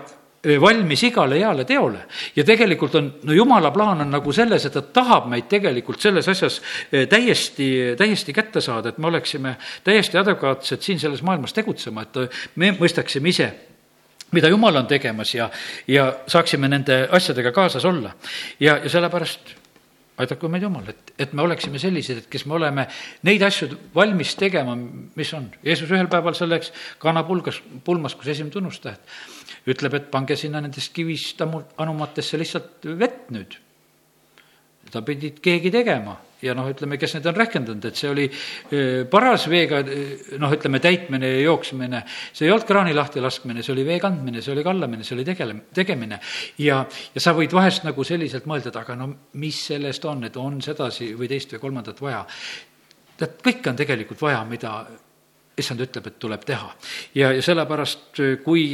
valmis 0.62 1.04
igale 1.04 1.40
heale 1.40 1.66
teole. 1.66 2.06
ja 2.36 2.44
tegelikult 2.44 2.96
on, 2.96 3.12
no 3.24 3.34
jumala 3.34 3.72
plaan 3.72 4.02
on 4.02 4.12
nagu 4.12 4.34
selles, 4.34 4.66
et 4.66 4.74
ta 4.74 4.82
tahab 4.82 5.30
meid 5.32 5.50
tegelikult 5.50 6.02
selles 6.02 6.28
asjas 6.30 6.62
täiesti, 7.10 7.70
täiesti 7.98 8.34
kätte 8.34 8.62
saada, 8.62 8.90
et 8.90 8.98
me 8.98 9.08
oleksime 9.08 9.56
täiesti 9.84 10.18
adekvaatsed 10.18 10.82
siin 10.82 11.00
selles 11.00 11.24
maailmas 11.24 11.54
tegutsema, 11.54 12.06
et 12.06 12.56
me 12.56 12.72
mõistaksime 12.80 13.34
ise 13.34 13.52
mida 14.36 14.50
jumal 14.52 14.76
on 14.76 14.88
tegemas 14.88 15.34
ja, 15.36 15.50
ja 15.88 16.10
saaksime 16.28 16.68
nende 16.68 17.06
asjadega 17.12 17.52
kaasas 17.56 17.86
olla. 17.86 18.12
ja, 18.60 18.80
ja 18.84 18.90
sellepärast 18.90 19.64
aidaku 20.17 20.49
meid 20.51 20.63
Jumal, 20.63 20.88
et, 20.91 21.13
et 21.19 21.34
me 21.34 21.43
oleksime 21.43 21.80
sellised, 21.82 22.23
et 22.23 22.30
kes 22.32 22.45
me 22.47 22.56
oleme 22.58 22.88
neid 23.28 23.43
asju 23.43 23.69
valmis 23.95 24.36
tegema, 24.39 24.75
mis 24.75 25.34
on. 25.36 25.49
Jeesus 25.65 25.91
ühel 25.91 26.10
päeval 26.12 26.38
selleks 26.38 26.71
kana 27.01 27.25
pulgas, 27.28 27.62
pulmas, 27.84 28.15
kus 28.15 28.32
esimene 28.36 28.54
tunnustäht 28.54 29.15
ütleb, 29.65 29.97
et 29.97 30.10
pange 30.13 30.38
sinna 30.38 30.62
nendest 30.62 30.93
kivist 30.93 31.41
anumatesse 31.41 32.38
lihtsalt 32.38 32.86
vett 32.99 33.32
nüüd. 33.34 33.58
Seda 34.96 35.04
pidid 35.06 35.42
keegi 35.44 35.72
tegema 35.74 36.16
ja 36.46 36.54
noh, 36.56 36.68
ütleme, 36.70 36.98
kes 37.00 37.16
need 37.18 37.28
on 37.30 37.38
rehkendanud, 37.38 37.86
et 37.90 38.00
see 38.00 38.10
oli 38.12 38.26
paras 39.12 39.48
veega 39.50 39.82
noh, 40.40 40.54
ütleme 40.56 40.82
täitmine 40.84 41.32
ja 41.32 41.40
jooksmine, 41.46 42.04
see 42.36 42.48
ei 42.48 42.54
olnud 42.54 42.68
kraani 42.68 42.94
lahti 42.96 43.24
laskmine, 43.24 43.64
see 43.66 43.74
oli 43.74 43.86
vee 43.88 43.98
kandmine, 44.04 44.44
see 44.46 44.54
oli 44.54 44.66
kallamine, 44.66 45.08
see 45.08 45.16
oli 45.18 45.26
tegele-, 45.28 45.58
tegemine. 45.76 46.20
ja, 46.62 46.84
ja 47.16 47.24
sa 47.24 47.34
võid 47.38 47.56
vahest 47.56 47.88
nagu 47.88 48.06
selliselt 48.08 48.48
mõelda, 48.50 48.72
et 48.72 48.80
aga 48.84 48.98
no 49.00 49.10
mis 49.42 49.64
sellest 49.72 50.06
on, 50.12 50.24
et 50.28 50.38
on 50.42 50.62
sedasi 50.64 51.14
või 51.18 51.32
teist 51.32 51.56
või 51.56 51.64
kolmandat 51.66 52.04
vaja. 52.04 52.22
tead, 53.18 53.42
kõike 53.44 53.72
on 53.72 53.82
tegelikult 53.82 54.22
vaja, 54.22 54.44
mida 54.50 54.78
issand 55.58 55.82
ütleb, 55.82 56.12
et 56.12 56.20
tuleb 56.20 56.46
teha. 56.46 56.72
ja, 57.16 57.34
ja 57.34 57.42
sellepärast, 57.42 58.22
kui, 58.44 58.70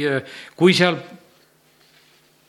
kui 0.58 0.76
seal 0.76 0.98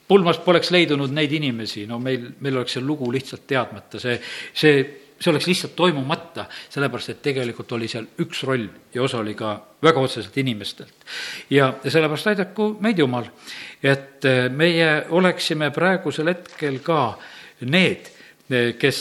pulmas 0.08 0.40
poleks 0.44 0.72
leidunud 0.74 1.14
neid 1.16 1.32
inimesi, 1.34 1.86
no 1.90 2.00
meil, 2.04 2.28
meil 2.44 2.60
oleks 2.60 2.78
see 2.78 2.84
lugu 2.84 3.10
lihtsalt 3.14 3.46
teadmata, 3.48 4.02
see, 4.02 4.18
see, 4.54 4.82
see 5.18 5.32
oleks 5.32 5.48
lihtsalt 5.50 5.76
toimumata, 5.78 6.48
sellepärast 6.74 7.14
et 7.14 7.22
tegelikult 7.26 7.72
oli 7.78 7.88
seal 7.92 8.08
üks 8.24 8.44
roll 8.48 8.66
ja 8.94 9.04
osa 9.06 9.22
oli 9.24 9.36
ka 9.40 9.54
väga 9.84 10.04
otseselt 10.04 10.38
inimestelt. 10.44 11.08
ja, 11.50 11.74
ja 11.84 11.92
sellepärast 11.92 12.34
aidaku 12.34 12.74
meid 12.84 13.00
Jumal, 13.00 13.30
et 13.84 14.28
meie 14.52 14.90
oleksime 15.10 15.72
praegusel 15.76 16.34
hetkel 16.34 16.82
ka 16.84 17.06
need, 17.70 18.12
kes, 18.80 19.00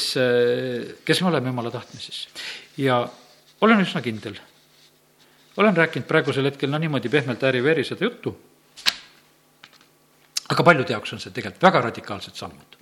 kes 1.04 1.20
me 1.22 1.32
oleme 1.32 1.50
Jumala 1.50 1.74
tahtmises. 1.74 2.28
ja 2.78 3.02
olen 3.60 3.82
üsna 3.82 4.00
kindel 4.02 4.38
olen 5.56 5.76
rääkinud 5.76 6.06
praegusel 6.08 6.44
hetkel 6.48 6.70
no 6.70 6.78
niimoodi 6.78 7.10
pehmelt 7.12 7.42
ääri-veeri 7.44 7.84
seda 7.84 8.04
juttu, 8.04 8.32
aga 10.52 10.64
paljude 10.66 10.94
jaoks 10.94 11.16
on 11.16 11.22
see 11.22 11.34
tegelikult 11.34 11.68
väga 11.68 11.84
radikaalsed 11.88 12.38
sammud. 12.38 12.78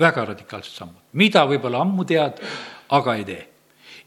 väga 0.00 0.24
radikaalsed 0.32 0.76
sammud, 0.80 1.02
mida 1.12 1.44
võib-olla 1.48 1.82
ammu 1.84 2.06
tead, 2.08 2.40
aga 2.96 3.14
ei 3.20 3.24
tee 3.28 3.42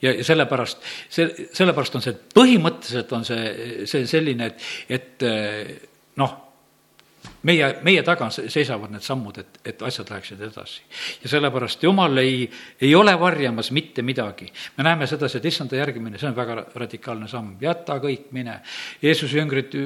ja, 0.04 0.12
ja 0.12 0.24
sellepärast, 0.24 0.88
see, 1.10 1.50
sellepärast 1.54 2.00
on 2.00 2.06
see, 2.06 2.16
põhimõtteliselt 2.36 3.14
on 3.16 3.28
see, 3.28 3.44
see 3.90 4.08
selline, 4.10 4.50
et, 4.52 4.66
et 4.98 5.28
noh, 6.20 6.34
meie, 7.48 7.70
meie 7.86 8.04
taga 8.06 8.30
seisavad 8.34 8.92
need 8.94 9.06
sammud, 9.06 9.40
et, 9.40 9.62
et 9.74 9.86
asjad 9.86 10.12
läheksid 10.12 10.42
edasi. 10.50 10.82
ja 11.24 11.32
sellepärast 11.36 11.84
Jumal 11.84 12.18
ei, 12.24 12.48
ei 12.82 12.96
ole 12.96 13.14
varjamas 13.20 13.72
mitte 13.72 14.02
midagi. 14.02 14.52
me 14.78 14.84
näeme 14.84 15.08
sedasi, 15.08 15.38
et 15.38 15.46
issanda 15.52 15.80
järgimine, 15.80 16.20
see 16.20 16.30
on 16.30 16.36
väga 16.36 16.66
radikaalne 16.76 17.28
samm, 17.28 17.56
jäta 17.62 18.00
kõik, 18.04 18.30
mine. 18.32 18.60
Jeesuse 19.02 19.40
jüngrid 19.40 19.78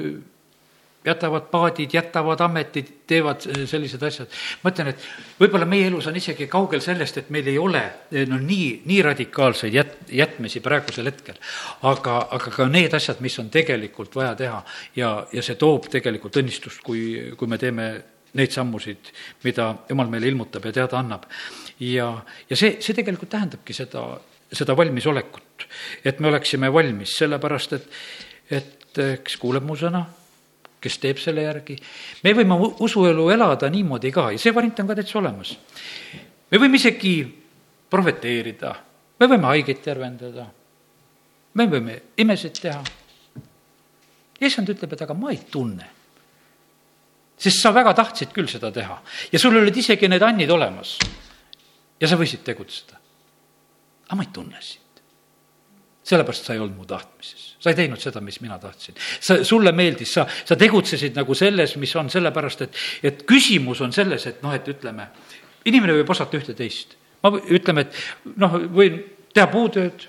jätavad 1.04 1.46
paadid, 1.50 1.90
jätavad 1.92 2.40
ametid, 2.40 2.88
teevad 3.06 3.44
sellised 3.66 4.02
asjad. 4.02 4.28
ma 4.62 4.72
ütlen, 4.72 4.90
et 4.92 5.06
võib-olla 5.40 5.66
meie 5.68 5.86
elus 5.86 6.06
on 6.10 6.16
isegi 6.18 6.48
kaugel 6.50 6.82
sellest, 6.84 7.20
et 7.22 7.30
meil 7.30 7.46
ei 7.46 7.58
ole 7.58 7.82
no 8.26 8.38
nii, 8.42 8.82
nii 8.88 9.00
radikaalseid 9.06 9.74
jät-, 9.74 9.96
jätmisi 10.12 10.60
praegusel 10.60 11.06
hetkel. 11.10 11.38
aga, 11.82 12.18
aga 12.30 12.52
ka 12.56 12.68
need 12.68 12.94
asjad, 12.94 13.22
mis 13.24 13.38
on 13.38 13.50
tegelikult 13.50 14.16
vaja 14.18 14.34
teha 14.34 14.62
ja, 14.96 15.12
ja 15.32 15.42
see 15.42 15.58
toob 15.60 15.88
tegelikult 15.92 16.36
õnnistust, 16.42 16.82
kui, 16.84 17.32
kui 17.38 17.48
me 17.48 17.58
teeme 17.58 17.88
neid 18.38 18.52
sammusid, 18.52 19.12
mida 19.44 19.70
jumal 19.88 20.10
meile 20.12 20.28
ilmutab 20.28 20.66
ja 20.68 20.72
teada 20.82 20.98
annab. 20.98 21.28
ja, 21.80 22.10
ja 22.50 22.56
see, 22.56 22.76
see 22.82 22.94
tegelikult 22.94 23.30
tähendabki 23.30 23.76
seda, 23.76 24.04
seda 24.52 24.76
valmisolekut, 24.76 25.68
et 26.04 26.20
me 26.20 26.28
oleksime 26.28 26.72
valmis, 26.72 27.16
sellepärast 27.22 27.78
et, 27.78 27.90
et 28.50 29.04
kes 29.24 29.36
kuuleb 29.38 29.62
mu 29.64 29.76
sõna 29.78 30.04
kes 30.80 30.98
teeb 31.02 31.18
selle 31.18 31.42
järgi. 31.42 31.76
me 32.24 32.34
võime 32.34 32.58
usuelu 32.80 33.28
elada 33.34 33.70
niimoodi 33.70 34.12
ka 34.14 34.30
ja 34.32 34.38
see 34.38 34.54
variant 34.54 34.80
on 34.80 34.90
ka 34.90 34.96
täitsa 34.98 35.18
olemas. 35.18 35.56
me 36.50 36.58
võime 36.58 36.78
isegi 36.78 37.14
prohveteerida, 37.90 38.74
me 39.20 39.26
võime 39.26 39.50
haigeid 39.52 39.82
tervendada, 39.82 40.46
me 41.54 41.66
võime 41.66 42.00
imesid 42.16 42.60
teha. 42.62 42.82
issand 44.40 44.68
ütleb, 44.68 44.92
et 44.92 45.02
aga 45.02 45.14
ma 45.14 45.30
ei 45.30 45.40
tunne. 45.50 45.90
sest 47.38 47.62
sa 47.62 47.74
väga 47.74 47.94
tahtsid 47.94 48.34
küll 48.34 48.48
seda 48.50 48.72
teha 48.72 49.02
ja 49.32 49.38
sul 49.38 49.56
olid 49.56 49.76
isegi 49.76 50.08
need 50.08 50.22
annid 50.22 50.50
olemas. 50.50 50.98
ja 52.00 52.08
sa 52.08 52.16
võisid 52.16 52.44
tegutseda. 52.44 53.00
aga 54.06 54.16
ma 54.16 54.22
ei 54.22 54.32
tunne 54.32 54.62
sind 54.62 54.87
sellepärast 56.08 56.44
sa 56.44 56.54
ei 56.56 56.60
olnud 56.60 56.76
mu 56.76 56.86
tahtmises. 56.88 57.56
sa 57.60 57.70
ei 57.70 57.76
teinud 57.76 58.00
seda, 58.00 58.20
mis 58.24 58.40
mina 58.40 58.58
tahtsin. 58.58 58.94
sa, 59.20 59.44
sulle 59.44 59.72
meeldis, 59.72 60.12
sa, 60.14 60.26
sa 60.44 60.56
tegutsesid 60.56 61.16
nagu 61.16 61.34
selles, 61.34 61.76
mis 61.76 61.94
on, 61.96 62.10
sellepärast 62.10 62.62
et, 62.64 62.78
et 63.02 63.24
küsimus 63.28 63.80
on 63.84 63.92
selles, 63.92 64.26
et 64.26 64.42
noh, 64.42 64.54
et 64.54 64.68
ütleme, 64.68 65.08
inimene 65.68 65.98
võib 65.98 66.12
osata 66.14 66.38
ühte-teist. 66.38 66.96
ma, 67.22 67.32
ütleme, 67.50 67.86
et 67.86 68.36
noh, 68.36 68.56
võin 68.72 69.02
teha 69.34 69.48
puutööd, 69.52 70.06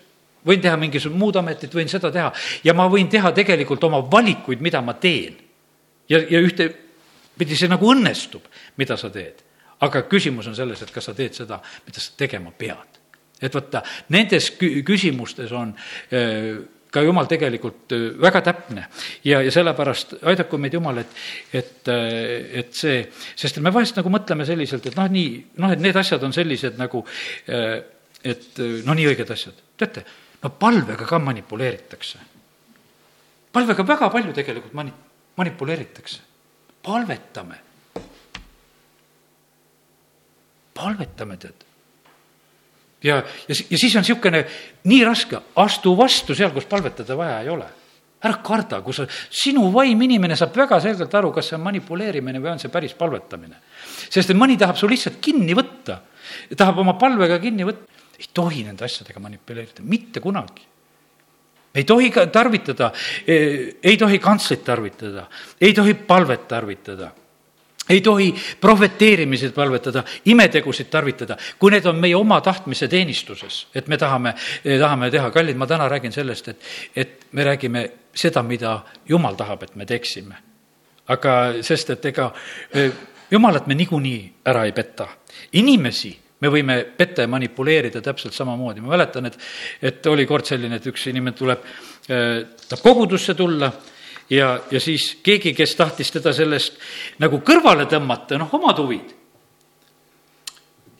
võin 0.47 0.61
teha 0.63 0.77
mingisugust 0.79 1.19
muud 1.19 1.39
ametit, 1.41 1.73
võin 1.75 1.91
seda 1.91 2.11
teha 2.15 2.31
ja 2.63 2.73
ma 2.77 2.87
võin 2.91 3.09
teha 3.11 3.33
tegelikult 3.35 3.83
oma 3.83 3.99
valikuid, 4.11 4.61
mida 4.63 4.81
ma 4.81 4.95
teen. 4.95 5.35
ja, 6.09 6.21
ja 6.21 6.39
ühtepidi 6.39 7.59
see 7.59 7.71
nagu 7.71 7.91
õnnestub, 7.91 8.47
mida 8.77 8.97
sa 8.97 9.11
teed. 9.11 9.43
aga 9.79 10.05
küsimus 10.07 10.47
on 10.47 10.55
selles, 10.55 10.81
et 10.81 10.91
kas 10.91 11.11
sa 11.11 11.17
teed 11.17 11.35
seda, 11.35 11.59
mida 11.87 11.99
sa 11.99 12.15
tegema 12.17 12.51
pead 12.55 12.98
et 13.41 13.55
vaata, 13.55 13.83
nendes 14.13 14.51
küsimustes 14.59 15.51
on 15.55 15.71
äh, 16.13 16.59
ka 16.91 17.03
jumal 17.05 17.27
tegelikult 17.29 17.93
äh, 17.95 18.07
väga 18.19 18.41
täpne 18.45 18.85
ja, 19.25 19.41
ja 19.45 19.51
sellepärast 19.53 20.17
aidaku 20.27 20.59
meid 20.61 20.75
Jumal, 20.75 21.01
et, 21.03 21.19
et, 21.53 21.91
äh, 21.91 22.63
et 22.63 22.73
see, 22.75 23.03
sest 23.39 23.61
me 23.63 23.73
vahest 23.73 23.99
nagu 23.99 24.11
mõtleme 24.13 24.47
selliselt, 24.47 24.89
et 24.89 24.97
noh, 24.99 25.11
nii, 25.11 25.35
noh, 25.61 25.75
et 25.75 25.83
need 25.83 25.99
asjad 25.99 26.23
on 26.25 26.35
sellised 26.35 26.79
nagu, 26.79 27.03
et 27.49 28.59
no 28.85 28.97
nii 28.97 29.07
õiged 29.13 29.31
asjad. 29.35 29.63
teate, 29.79 30.03
no 30.43 30.51
palvega 30.59 31.07
ka 31.07 31.21
manipuleeritakse. 31.23 32.25
palvega 33.53 33.87
väga 33.87 34.11
palju 34.11 34.35
tegelikult 34.35 34.75
mani-, 34.75 34.97
manipuleeritakse. 35.39 36.19
palvetame. 36.83 37.63
palvetame, 40.79 41.37
tead 41.37 41.68
ja, 43.03 43.19
ja, 43.47 43.55
ja 43.55 43.77
siis 43.77 43.95
on 43.95 44.05
niisugune 44.05 44.43
nii 44.89 45.03
raske, 45.07 45.39
astu 45.61 45.95
vastu 45.97 46.35
seal, 46.37 46.51
kus 46.55 46.67
palvetada 46.69 47.17
vaja 47.17 47.41
ei 47.43 47.51
ole. 47.53 47.67
ära 48.19 48.41
karda, 48.43 48.81
kui 48.83 48.91
sa, 48.91 49.05
sinu 49.31 49.69
vaim, 49.71 50.01
inimene 50.03 50.35
saab 50.35 50.57
väga 50.59 50.81
selgelt 50.83 51.13
aru, 51.15 51.29
kas 51.31 51.47
see 51.47 51.55
on 51.55 51.61
manipuleerimine 51.63 52.41
või 52.43 52.49
on 52.51 52.59
see 52.59 52.71
päris 52.71 52.93
palvetamine. 52.99 53.55
sest 54.09 54.29
et 54.29 54.37
mõni 54.37 54.57
tahab 54.59 54.75
su 54.75 54.89
lihtsalt 54.91 55.21
kinni 55.23 55.55
võtta, 55.55 56.01
tahab 56.55 56.81
oma 56.83 56.97
palvega 56.99 57.39
kinni 57.39 57.63
võtta. 57.63 57.87
ei 58.19 58.27
tohi 58.33 58.65
nende 58.67 58.83
asjadega 58.85 59.19
manipuleerida, 59.19 59.83
mitte 59.83 60.19
kunagi 60.19 60.67
ei 61.75 61.83
tohi 61.85 62.09
ka 62.09 62.25
tarvitada, 62.27 62.91
ei 63.27 63.97
tohi 63.97 64.17
kantslit 64.19 64.63
tarvitada, 64.65 65.27
ei 65.61 65.73
tohi 65.73 65.93
palvet 65.93 66.47
tarvitada 66.47 67.11
ei 67.89 68.01
tohi 68.01 68.35
prohveteerimised 68.61 69.53
palvetada, 69.53 70.03
imetegusid 70.25 70.89
tarvitada, 70.91 71.37
kui 71.59 71.71
need 71.73 71.85
on 71.89 71.97
meie 72.01 72.15
oma 72.15 72.39
tahtmise 72.41 72.87
teenistuses, 72.87 73.67
et 73.75 73.87
me 73.87 73.97
tahame, 73.97 74.35
tahame 74.63 75.11
teha. 75.11 75.31
kallid, 75.31 75.57
ma 75.57 75.67
täna 75.67 75.89
räägin 75.89 76.13
sellest, 76.13 76.47
et, 76.47 76.61
et 76.95 77.27
me 77.31 77.43
räägime 77.43 77.89
seda, 78.15 78.43
mida 78.43 78.79
Jumal 79.09 79.35
tahab, 79.35 79.63
et 79.63 79.75
me 79.75 79.85
teeksime. 79.85 80.35
aga 81.09 81.35
sest, 81.65 81.89
et 81.89 82.05
ega 82.05 82.31
e, 82.73 82.89
Jumalat 83.31 83.67
me 83.67 83.75
niikuinii 83.75 84.33
ära 84.45 84.65
ei 84.65 84.71
peta. 84.71 85.07
inimesi 85.53 86.17
me 86.39 86.47
võime 86.47 86.83
petta 86.97 87.21
ja 87.21 87.27
manipuleerida 87.27 88.01
täpselt 88.01 88.33
samamoodi. 88.33 88.81
ma 88.81 88.95
mäletan, 88.95 89.25
et, 89.25 89.37
et 89.81 90.05
oli 90.07 90.25
kord 90.25 90.45
selline, 90.45 90.75
et 90.75 90.85
üks 90.85 91.07
inimene 91.09 91.35
tuleb, 91.35 91.63
e, 92.07 92.45
tahab 92.69 92.83
kogudusse 92.83 93.33
tulla 93.33 93.71
ja, 94.29 94.59
ja 94.71 94.79
siis 94.79 95.17
keegi, 95.23 95.53
kes 95.57 95.75
tahtis 95.75 96.11
teda 96.11 96.33
sellest 96.35 96.79
nagu 97.19 97.41
kõrvale 97.45 97.87
tõmmata, 97.89 98.37
noh, 98.39 98.53
omad 98.59 98.79
huvid. 98.81 99.15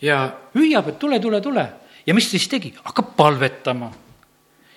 ja 0.02 0.22
hüüab, 0.56 0.88
et 0.90 1.00
tule, 1.00 1.20
tule, 1.20 1.42
tule. 1.42 1.66
ja 2.06 2.14
mis 2.14 2.30
siis 2.30 2.48
tegi? 2.48 2.74
hakkab 2.84 3.16
palvetama 3.16 3.92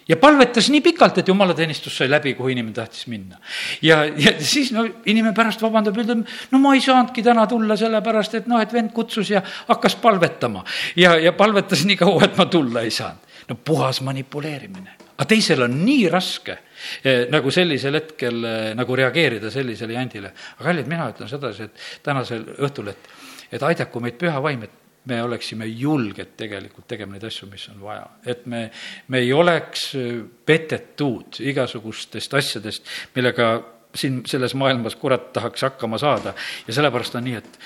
ja 0.09 0.17
palvetas 0.17 0.69
nii 0.71 0.81
pikalt, 0.81 1.19
et 1.19 1.29
jumalateenistus 1.29 1.97
sai 1.97 2.11
läbi, 2.11 2.35
kuhu 2.35 2.53
inimene 2.53 2.75
tahtis 2.75 3.07
minna. 3.07 3.38
ja, 3.83 4.05
ja 4.05 4.35
siis 4.38 4.73
no 4.73 4.85
inimene 5.07 5.35
pärast 5.35 5.62
vabandab, 5.62 5.99
ütleb, 5.99 6.25
no 6.51 6.62
ma 6.62 6.75
ei 6.75 6.83
saanudki 6.85 7.23
täna 7.23 7.47
tulla, 7.51 7.77
sellepärast 7.79 8.41
et 8.41 8.51
noh, 8.51 8.61
et 8.62 8.73
vend 8.73 8.93
kutsus 8.93 9.31
ja 9.31 9.43
hakkas 9.69 9.97
palvetama. 10.03 10.65
ja, 10.97 11.17
ja 11.19 11.33
palvetas 11.33 11.87
nii 11.88 11.97
kaua, 12.01 12.27
et 12.27 12.37
ma 12.37 12.47
tulla 12.47 12.83
ei 12.83 12.91
saanud. 12.91 13.31
no 13.49 13.57
puhas 13.65 14.01
manipuleerimine. 14.01 15.02
Aga 15.23 15.31
teisel 15.31 15.63
on 15.63 15.81
nii 15.87 16.09
raske 16.11 16.59
Eh, 17.05 17.27
nagu 17.31 17.51
sellisel 17.55 17.97
hetkel 17.99 18.45
eh, 18.45 18.69
nagu 18.79 18.97
reageerida 18.99 19.51
sellisele 19.55 19.95
jandile. 19.95 20.33
aga 20.59 20.69
kallid, 20.69 20.89
mina 20.91 21.09
ütlen 21.13 21.31
sedasi, 21.31 21.69
et 21.69 21.83
tänasel 22.03 22.45
õhtul, 22.59 22.91
et, 22.91 23.11
et 23.53 23.63
aidaku 23.63 24.03
meid 24.03 24.19
püha 24.19 24.41
vaim, 24.43 24.65
et 24.67 24.81
me 25.11 25.19
oleksime 25.23 25.67
julged 25.67 26.35
tegelikult 26.39 26.87
tegema 26.91 27.15
neid 27.15 27.27
asju, 27.27 27.49
mis 27.51 27.69
on 27.73 27.81
vaja. 27.83 28.07
et 28.27 28.47
me, 28.47 28.65
me 29.09 29.23
ei 29.23 29.33
oleks 29.33 29.93
eh, 29.99 30.19
petetud 30.47 31.39
igasugustest 31.41 32.35
asjadest, 32.35 32.91
millega 33.15 33.55
siin 33.95 34.23
selles 34.27 34.55
maailmas 34.57 34.97
kurat 34.97 35.33
tahaks 35.33 35.63
hakkama 35.63 35.99
saada 36.01 36.35
ja 36.67 36.75
sellepärast 36.75 37.15
on 37.19 37.29
nii, 37.29 37.39
et 37.39 37.59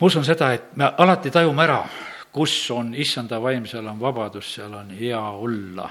ma 0.00 0.08
usun 0.08 0.24
seda, 0.24 0.52
et 0.56 0.72
me 0.76 0.88
alati 1.04 1.32
tajume 1.34 1.64
ära, 1.66 1.82
kus 2.32 2.70
on 2.70 2.94
issanda 2.94 3.40
vaim, 3.42 3.66
seal 3.68 3.86
on 3.86 4.00
vabadus, 4.00 4.54
seal 4.54 4.72
on 4.74 4.90
hea 4.96 5.20
olla. 5.20 5.90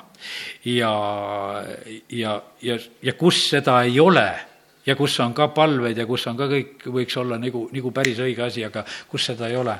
ja, 0.65 0.93
ja, 2.09 2.41
ja, 2.61 2.79
ja 3.01 3.13
kus 3.13 3.49
seda 3.49 3.81
ei 3.81 3.99
ole 3.99 4.29
ja 4.85 4.95
kus 4.95 5.19
on 5.19 5.33
ka 5.33 5.47
palveid 5.47 5.97
ja 5.97 6.05
kus 6.09 6.25
on 6.27 6.37
ka 6.37 6.47
kõik, 6.49 6.87
võiks 6.93 7.17
olla 7.21 7.37
nagu, 7.41 7.67
nagu 7.73 7.91
päris 7.91 8.19
õige 8.19 8.45
asi, 8.45 8.65
aga 8.65 8.83
kus 9.09 9.29
seda 9.31 9.49
ei 9.49 9.57
ole, 9.57 9.75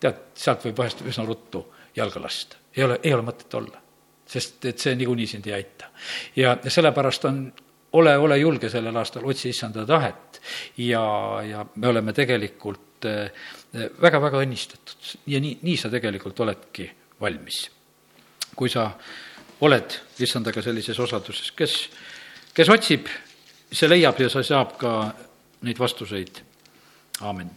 tead, 0.00 0.26
sealt 0.34 0.66
võib 0.66 0.82
vahest 0.82 1.04
üsna 1.06 1.26
ruttu 1.26 1.64
jalga 1.96 2.22
lasta. 2.22 2.58
ei 2.76 2.84
ole, 2.84 2.98
ei 3.02 3.14
ole 3.14 3.26
mõtet 3.26 3.54
olla. 3.54 3.78
sest 4.26 4.64
et 4.64 4.78
see 4.78 4.96
niikuinii 4.96 5.26
sind 5.26 5.46
ei 5.46 5.54
aita. 5.60 5.92
ja, 6.36 6.56
sellepärast 6.68 7.24
on, 7.30 7.44
ole, 7.92 8.16
ole 8.18 8.38
julge 8.38 8.70
sellel 8.70 8.96
aastal, 8.96 9.26
otsi 9.28 9.48
issanda 9.48 9.86
tahet 9.86 10.42
ja, 10.76 11.04
ja 11.46 11.66
me 11.74 11.88
oleme 11.88 12.12
tegelikult 12.12 13.06
väga-väga 13.72 14.42
õnnistatud. 14.44 15.12
Ja 15.26 15.40
nii, 15.40 15.58
nii 15.62 15.76
sa 15.80 15.90
tegelikult 15.92 16.40
oledki 16.44 16.90
valmis. 17.20 17.68
kui 18.56 18.68
sa 18.68 18.90
oled 19.64 19.94
issandaga 20.20 20.60
sellises 20.62 20.98
osaduses, 21.00 21.52
kes, 21.56 21.76
kes 22.52 22.68
otsib, 22.68 23.06
see 23.72 23.88
leiab 23.88 24.18
ja 24.20 24.28
see 24.28 24.44
saab 24.44 24.74
ka 24.76 24.90
neid 25.64 25.78
vastuseid, 25.80 26.42
aamen 27.24 27.48